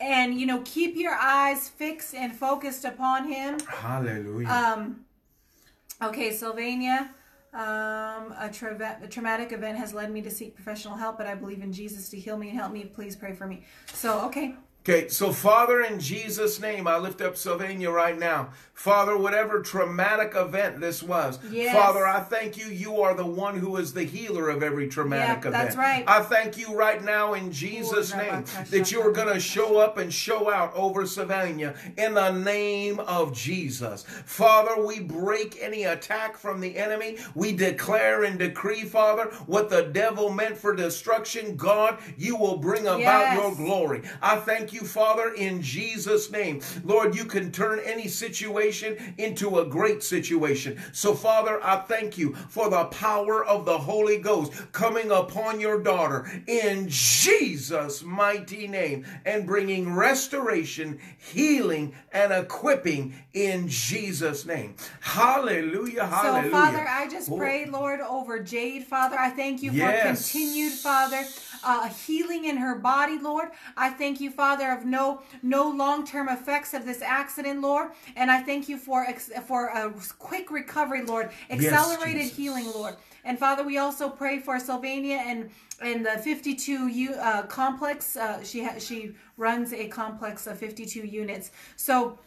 [0.00, 3.58] And you know, keep your eyes fixed and focused upon him.
[3.60, 4.48] Hallelujah.
[4.48, 5.04] Um,
[6.02, 7.14] okay, Sylvania.
[7.54, 11.34] Um, a, tra- a traumatic event has led me to seek professional help, but I
[11.34, 12.84] believe in Jesus to heal me and help me.
[12.84, 13.64] Please pray for me.
[13.92, 14.54] So, okay.
[14.84, 18.48] Okay, so Father, in Jesus' name, I lift up Sylvania right now.
[18.74, 21.72] Father, whatever traumatic event this was, Yes.
[21.72, 22.64] Father, I thank you.
[22.66, 25.52] You are the one who is the healer of every traumatic Yeah, event.
[25.52, 26.02] that's right.
[26.08, 29.98] I thank you right now in Jesus' name that you are going to show up
[29.98, 34.04] and show out over Sylvania in the name of Jesus.
[34.24, 37.18] Father, we break any attack from the enemy.
[37.36, 42.88] We declare and decree, Father, what the devil meant for destruction, God, you will bring
[42.88, 43.34] about Yes.
[43.36, 44.02] your glory.
[44.20, 46.60] I thank you, Father, in Jesus' name.
[46.84, 50.80] Lord, you can turn any situation into a great situation.
[50.92, 55.80] So, Father, I thank you for the power of the Holy Ghost coming upon your
[55.82, 64.74] daughter in Jesus' mighty name and bringing restoration, healing, and equipping in Jesus' name.
[65.00, 66.06] Hallelujah.
[66.06, 66.44] Hallelujah.
[66.44, 67.36] So, Father, I just Oh.
[67.36, 69.18] pray, Lord, over Jade, Father.
[69.18, 71.24] I thank you for continued, Father,
[71.64, 73.48] uh, healing in her body, Lord.
[73.76, 77.90] I thank you, Father, of no no long term effects of this accident, Lord.
[78.16, 82.36] And I thank you for ex- for a quick recovery, Lord, accelerated Jesus.
[82.36, 82.96] healing, Lord.
[83.24, 85.50] And Father, we also pray for Sylvania and
[85.80, 88.16] and the 52 U, uh, complex.
[88.16, 91.50] Uh, she ha- she runs a complex of 52 units.
[91.76, 92.18] So.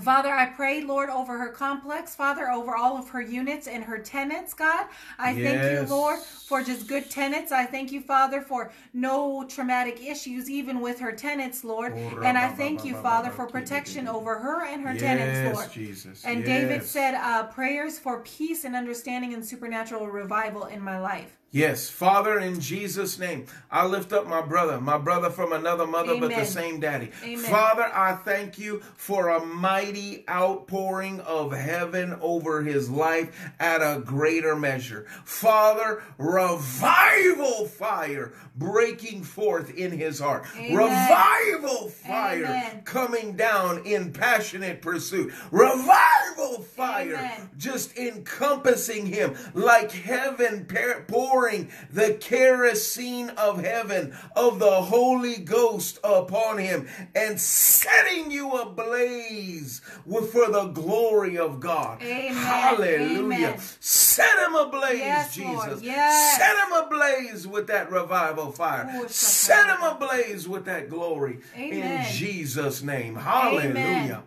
[0.00, 3.98] Father, I pray, Lord, over her complex, Father, over all of her units and her
[3.98, 4.86] tenants, God.
[5.18, 7.52] I thank you, Lord, for just good tenants.
[7.52, 11.92] I thank you, Father, for no traumatic issues, even with her tenants, Lord.
[11.96, 15.72] Oh, And I thank you, Father, for protection over her and her tenants, Lord.
[15.72, 16.24] Jesus.
[16.24, 21.36] And David said, uh, prayers for peace and understanding and supernatural revival in my life.
[21.54, 26.18] Yes, Father, in Jesus' name, I lift up my brother, my brother from another mother,
[26.18, 27.12] but the same daddy.
[27.22, 27.38] Amen.
[27.48, 34.00] Father, I thank you for a mighty outpouring of heaven over his life at a
[34.00, 35.06] greater measure.
[35.24, 40.46] Father, revival fire breaking forth in his heart.
[40.56, 40.76] Amen.
[40.76, 42.82] Revival fire Amen.
[42.84, 45.32] coming down in passionate pursuit.
[45.52, 47.50] Revival fire Amen.
[47.56, 51.04] just encompassing him like heaven par-
[51.44, 59.80] pouring the kerosene of heaven of the Holy Ghost upon him and setting you ablaze
[60.06, 62.02] with, for the glory of God.
[62.02, 62.34] Amen.
[62.34, 63.48] Hallelujah.
[63.48, 63.58] Amen.
[63.80, 65.82] Set him ablaze, Yes, Jesus.
[65.82, 66.36] Yes.
[66.38, 68.88] Set him ablaze with that revival fire.
[68.94, 72.06] Oh, Set him ablaze with that glory Amen.
[72.06, 73.16] in Jesus' name.
[73.16, 74.22] Hallelujah.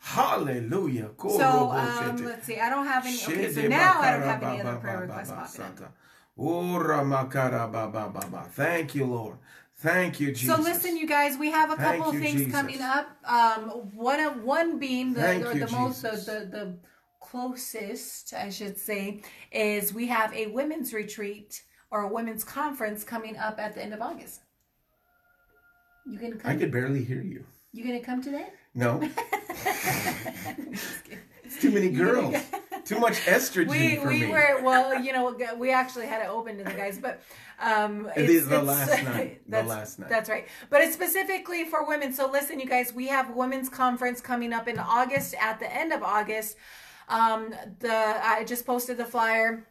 [0.00, 1.10] Hallelujah.
[1.20, 2.58] So um, let's see.
[2.58, 3.16] I don't have any.
[3.16, 5.92] Okay, so now I don't have any other prayer requests popping up.
[8.52, 9.38] Thank you, Lord.
[9.76, 10.56] Thank you, Jesus.
[10.56, 12.52] So listen, you guys, we have a Thank couple of things Jesus.
[12.52, 13.08] coming up.
[13.24, 16.78] Um, one of one being the, you, the most the, the the
[17.20, 19.22] closest, I should say,
[19.52, 23.94] is we have a women's retreat or a women's conference coming up at the end
[23.94, 24.40] of August.
[26.06, 26.50] You gonna come?
[26.50, 27.44] I could barely hear you.
[27.72, 28.46] You gonna come today?
[28.74, 29.00] No.
[31.44, 32.34] it's too many girls.
[32.88, 34.26] Too much estrogen we we me.
[34.30, 37.20] were well you know we actually had it open to the guys but
[37.60, 40.08] um It is the last night, the last night.
[40.08, 44.20] that's right but it's specifically for women so listen you guys we have women's conference
[44.22, 46.56] coming up in august at the end of august
[47.10, 49.64] um the i just posted the flyer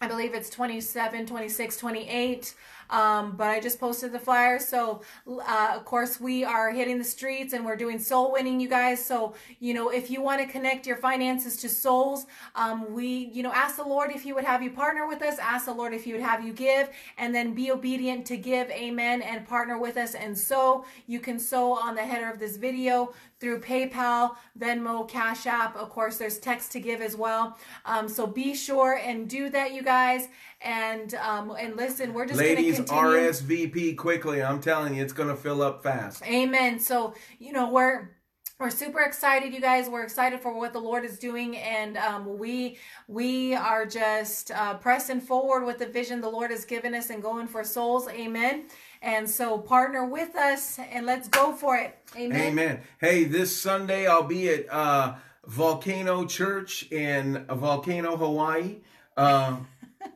[0.00, 2.54] I believe it's 27, 26, 28.
[2.90, 4.58] Um, but I just posted the flyer.
[4.58, 8.68] So, uh, of course, we are hitting the streets and we're doing soul winning, you
[8.68, 9.04] guys.
[9.04, 13.42] So, you know, if you want to connect your finances to souls, um, we, you
[13.42, 15.38] know, ask the Lord if He would have you partner with us.
[15.38, 18.70] Ask the Lord if He would have you give and then be obedient to give.
[18.70, 19.22] Amen.
[19.22, 20.14] And partner with us.
[20.14, 25.46] And so you can sow on the header of this video through PayPal, Venmo, Cash
[25.46, 25.76] App.
[25.76, 27.56] Of course, there's text to give as well.
[27.84, 30.28] Um, so be sure and do that, you guys.
[30.60, 33.70] And um, and listen, we're just Ladies, going to continue.
[33.70, 34.42] RSVP quickly.
[34.42, 36.24] I'm telling you, it's going to fill up fast.
[36.26, 36.80] Amen.
[36.80, 38.10] So you know we're
[38.58, 39.88] we're super excited, you guys.
[39.88, 44.74] We're excited for what the Lord is doing, and um, we we are just uh,
[44.74, 48.08] pressing forward with the vision the Lord has given us and going for souls.
[48.08, 48.64] Amen.
[49.00, 51.96] And so partner with us and let's go for it.
[52.16, 52.40] Amen.
[52.40, 52.80] Amen.
[53.00, 55.14] Hey, this Sunday I'll be at uh,
[55.46, 58.78] Volcano Church in Volcano, Hawaii.
[59.16, 59.58] Uh,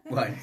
[0.05, 0.31] what?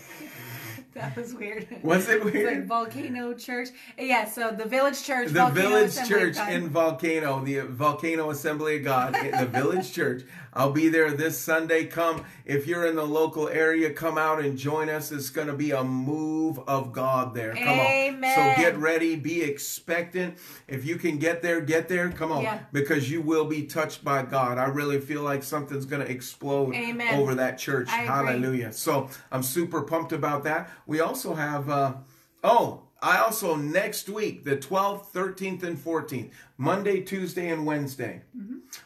[0.96, 1.68] That was weird.
[1.84, 2.68] Was it It's like weird?
[2.68, 3.70] Volcano Church.
[3.98, 5.28] Uh, yeah, so the Village Church.
[5.28, 10.24] The Volcano Village Assembly Church in Volcano, the Volcano Assembly of God, the Village Church.
[10.60, 11.86] I'll be there this Sunday.
[11.86, 15.10] Come, if you're in the local area, come out and join us.
[15.10, 17.56] It's going to be a move of God there.
[17.56, 18.22] Come on.
[18.22, 20.38] So get ready, be expectant.
[20.68, 22.10] If you can get there, get there.
[22.12, 22.60] Come on, Yeah.
[22.74, 24.58] because you will be touched by God.
[24.58, 27.18] I really feel like something's going to explode Amen.
[27.18, 27.88] over that church.
[27.90, 28.08] I agree.
[28.14, 28.74] Hallelujah.
[28.74, 30.70] So I'm super pumped about that.
[30.86, 31.94] We also have, uh,
[32.44, 38.24] oh, I also next week, the 12th, 13th, and 14th, Monday, Tuesday, and Wednesday,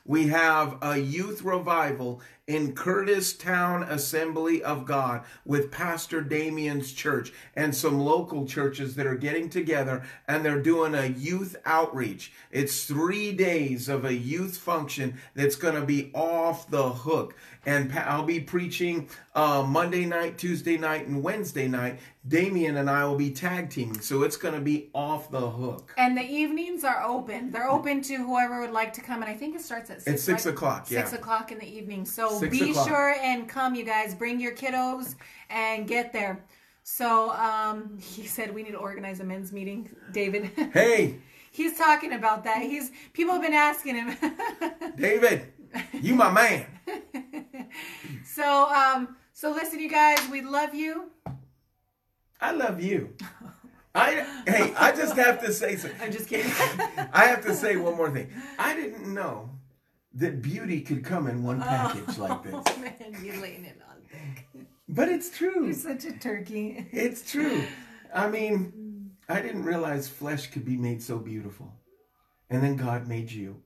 [0.06, 7.74] we have a youth revival in Kurtistown Assembly of God with Pastor Damien's church and
[7.74, 12.34] some local churches that are getting together and they're doing a youth outreach.
[12.52, 17.36] It's three days of a youth function that's going to be off the hook.
[17.66, 22.00] And I'll be preaching uh, Monday night, Tuesday night, and Wednesday night.
[22.28, 25.94] Damien and I will be tag teaming, so it's going to be off the hook.
[25.98, 27.52] And the evenings are open.
[27.52, 30.16] They're open to whoever would like to come, and I think it starts at six.
[30.16, 32.06] It's six o'clock, Six o'clock in the evening.
[32.06, 32.88] So Six be o'clock.
[32.88, 34.14] sure and come, you guys.
[34.14, 35.16] Bring your kiddos
[35.50, 36.44] and get there.
[36.84, 40.52] So um, he said we need to organize a men's meeting, David.
[40.74, 41.16] Hey,
[41.54, 42.64] He's talking about that.
[42.64, 44.18] He's people have been asking him.
[44.98, 45.54] David,
[45.94, 46.66] you my man.
[48.26, 50.20] so um, so listen, you guys.
[50.30, 51.12] We love you.
[52.40, 53.14] I love you.
[53.96, 56.00] I hey, I just have to say something.
[56.02, 56.52] I'm just kidding.
[57.14, 58.30] I have to say one more thing.
[58.58, 59.52] I didn't know
[60.16, 62.56] that beauty could come in one package like this.
[62.56, 64.66] Oh man, you're laying it on thick.
[64.90, 65.66] But it's true.
[65.66, 66.88] You're such a turkey.
[66.92, 67.64] It's true.
[68.14, 71.74] I mean, I didn't realize flesh could be made so beautiful.
[72.50, 73.62] And then God made you.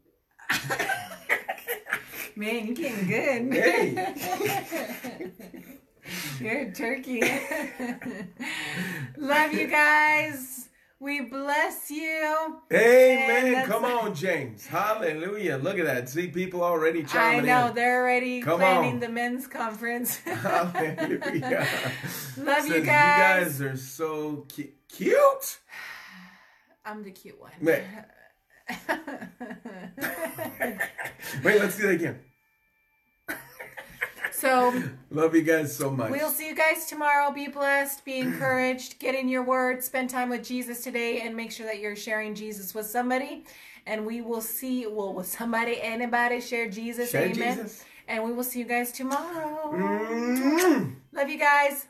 [2.37, 3.53] Man, you're getting good.
[3.53, 5.33] Hey.
[6.39, 7.19] You're a turkey.
[9.17, 10.69] Love you guys.
[10.99, 12.59] We bless you.
[12.71, 13.65] Amen.
[13.65, 14.65] Come on, James.
[14.67, 15.57] Hallelujah.
[15.57, 16.07] Look at that.
[16.09, 17.75] See people already I know in.
[17.75, 18.99] they're already Come planning on.
[18.99, 20.17] the men's conference.
[20.19, 21.67] Hallelujah.
[22.37, 23.59] Love Says, you guys.
[23.59, 23.73] You guys.
[23.73, 25.57] are so cu- cute.
[26.85, 27.51] I'm the cute one.
[27.61, 27.83] Wait.
[31.43, 32.19] Wait, let's do that again.
[34.31, 36.11] so Love you guys so much.
[36.11, 37.31] we'll see you guys tomorrow.
[37.31, 41.51] Be blessed, be encouraged, get in your word, spend time with Jesus today, and make
[41.51, 43.45] sure that you're sharing Jesus with somebody.
[43.85, 47.11] And we will see, well, with somebody, anybody, share Jesus.
[47.11, 47.55] Share Amen.
[47.55, 47.85] Jesus.
[48.09, 49.71] And we will see you guys tomorrow.
[49.73, 50.95] Mm.
[51.13, 51.87] Love you guys.